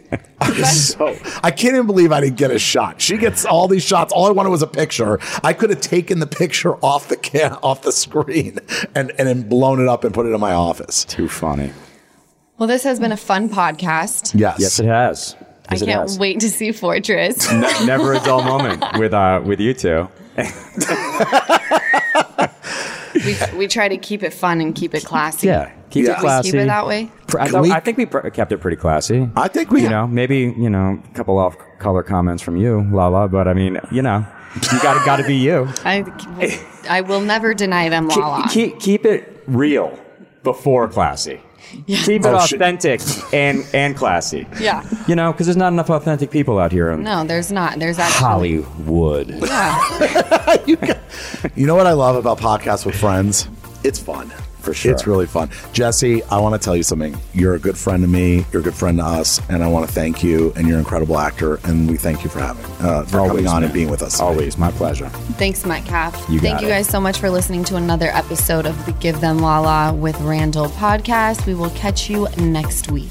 so 0.65 1.17
I 1.43 1.51
can't 1.51 1.75
even 1.75 1.87
believe 1.87 2.13
I 2.13 2.21
didn't 2.21 2.37
get 2.37 2.51
a 2.51 2.59
shot. 2.59 3.01
She 3.01 3.17
gets 3.17 3.45
all 3.45 3.67
these 3.69 3.83
shots. 3.83 4.13
All 4.13 4.27
I 4.27 4.31
wanted 4.31 4.51
was 4.51 4.63
a 4.63 4.67
picture. 4.67 5.19
I 5.43 5.53
could 5.53 5.71
have 5.71 5.81
taken 5.81 6.21
the 6.21 6.27
picture 6.27 6.77
off 6.77 7.09
the 7.09 7.17
can 7.17 7.53
off 7.55 7.83
the 7.83 7.93
screen 7.93 8.59
and 8.95 9.11
and 9.19 9.29
then 9.29 9.49
blown 9.49 9.81
it 9.81 9.89
up 9.89 10.05
and 10.05 10.15
put 10.15 10.27
it 10.27 10.31
in 10.31 10.41
my 10.41 10.53
office. 10.53 11.05
Too 11.05 11.29
funny. 11.29 11.73
Well, 12.59 12.67
this 12.67 12.83
has 12.85 12.99
been 12.99 13.13
a 13.13 13.17
fun 13.17 13.49
podcast. 13.49 14.39
Yes. 14.39 14.57
Yes, 14.59 14.81
it 14.81 14.87
has. 14.87 15.37
I 15.71 15.77
can't 15.77 15.91
has. 15.91 16.19
wait 16.19 16.41
to 16.41 16.49
see 16.51 16.73
Fortress. 16.73 17.51
Ne- 17.53 17.87
never 17.87 18.15
a 18.15 18.21
dull 18.21 18.43
moment 18.43 18.85
with 18.99 19.13
uh 19.15 19.41
with 19.45 19.61
you 19.61 19.75
two. 19.75 20.09
we, 23.15 23.37
we 23.57 23.67
try 23.67 23.89
to 23.89 23.97
keep 23.97 24.23
it 24.23 24.33
fun 24.33 24.61
and 24.61 24.75
keep 24.75 24.95
it 24.95 25.05
classy. 25.05 25.49
Yeah, 25.49 25.71
keep 25.91 26.05
Yeah. 26.07 26.13
it 26.13 26.19
classy. 26.21 26.53
keep 26.53 26.61
it 26.61 26.67
that 26.67 26.87
way. 26.87 27.11
I, 27.39 27.61
we- 27.61 27.73
I 27.73 27.81
think 27.81 27.99
we 27.99 28.07
pr- 28.07 28.29
kept 28.29 28.53
it 28.53 28.59
pretty 28.59 28.77
classy. 28.77 29.29
I 29.37 29.49
think 29.49 29.71
we 29.71 29.83
you 29.83 29.89
know, 29.91 30.07
maybe 30.07 30.55
you 30.57 30.71
know, 30.71 31.03
a 31.05 31.15
couple 31.15 31.39
off 31.39 31.57
color 31.79 32.03
comments 32.03 32.43
from 32.43 32.57
you, 32.57 32.87
Lala. 32.93 33.29
But 33.29 33.49
I 33.49 33.55
mean, 33.55 33.79
you 33.91 34.03
know, 34.03 34.25
you 34.73 34.81
got 34.83 34.99
to 34.99 35.05
got 35.05 35.17
to 35.17 35.25
be 35.25 35.37
you. 35.37 35.69
I, 35.85 36.05
I 36.89 37.01
will 37.03 37.21
never 37.21 37.53
deny 37.55 37.89
them, 37.89 38.09
Keep, 38.09 38.19
Lala. 38.19 38.49
keep, 38.51 38.81
keep 38.81 39.05
it 39.05 39.43
real 39.47 39.99
before 40.45 40.89
classy. 40.89 41.41
Keep 41.87 42.23
it 42.23 42.27
Oh, 42.27 42.39
shit. 42.47 42.61
authentic 42.61 43.01
and 43.33 43.65
and 43.75 43.97
classy. 43.97 44.47
Yeah. 44.61 44.83
You 45.07 45.15
know, 45.15 45.33
because 45.33 45.47
there's 45.47 45.57
not 45.57 45.73
enough 45.73 45.91
authentic 45.91 46.31
people 46.31 46.59
out 46.59 46.73
here 46.73 46.91
in 46.91 47.03
No, 47.03 47.25
there's 47.25 47.53
not. 47.53 47.79
There's 47.79 47.99
actually. 47.99 48.63
Hollywood. 48.63 49.29
Yeah. 49.29 50.57
You 51.55 51.67
know 51.67 51.75
what 51.75 51.87
I 51.87 51.93
love 51.93 52.17
about 52.17 52.39
podcasts 52.39 52.85
with 52.87 52.95
friends? 52.97 53.49
It's 53.85 53.99
fun. 53.99 54.33
For 54.69 54.75
sure. 54.75 54.93
It's 54.93 55.07
really 55.07 55.27
fun. 55.27 55.51
Jesse, 55.73 56.23
I 56.25 56.39
want 56.41 56.61
to 56.61 56.65
tell 56.65 56.77
you 56.77 56.83
something. 56.83 57.17
You're 57.35 57.55
a 57.55 57.59
good 57.59 57.77
friend 57.77 58.03
to 58.03 58.09
me. 58.09 58.45
You're 58.53 58.61
a 58.61 58.65
good 58.65 58.75
friend 58.75 58.99
to 58.99 59.05
us, 59.05 59.41
and 59.49 59.63
I 59.63 59.69
want 59.69 59.87
to 59.87 59.93
thank 59.93 60.23
you. 60.23 60.53
And 60.57 60.67
you're 60.67 60.77
an 60.77 60.81
incredible 60.81 61.19
actor, 61.19 61.61
and 61.65 61.89
we 61.91 61.97
thank 61.97 62.25
you 62.25 62.31
for 62.31 62.41
having 62.41 62.65
uh, 62.85 63.05
for 63.05 63.21
all 63.21 63.29
coming 63.29 63.47
on 63.47 63.63
man. 63.63 63.65
and 63.65 63.73
being 63.73 63.91
with 63.91 64.03
us. 64.03 64.21
Always 64.21 64.59
my 64.59 64.71
pleasure. 64.71 65.09
Thanks, 65.39 65.65
Metcalfe. 65.65 66.29
You 66.29 66.41
Thank 66.41 66.57
got 66.57 66.63
you 66.63 66.69
it. 66.69 66.71
guys 66.71 66.89
so 66.89 67.01
much 67.01 67.19
for 67.19 67.31
listening 67.31 67.65
to 67.65 67.77
another 67.77 68.09
episode 68.09 68.67
of 68.67 68.85
the 68.87 68.93
Give 68.93 69.21
Them 69.21 69.39
Lala 69.39 69.95
with 69.95 70.21
Randall 70.21 70.69
podcast. 70.69 71.47
We 71.47 71.55
will 71.55 71.71
catch 71.71 72.09
you 72.11 72.29
next 72.37 72.91
week. 72.91 73.11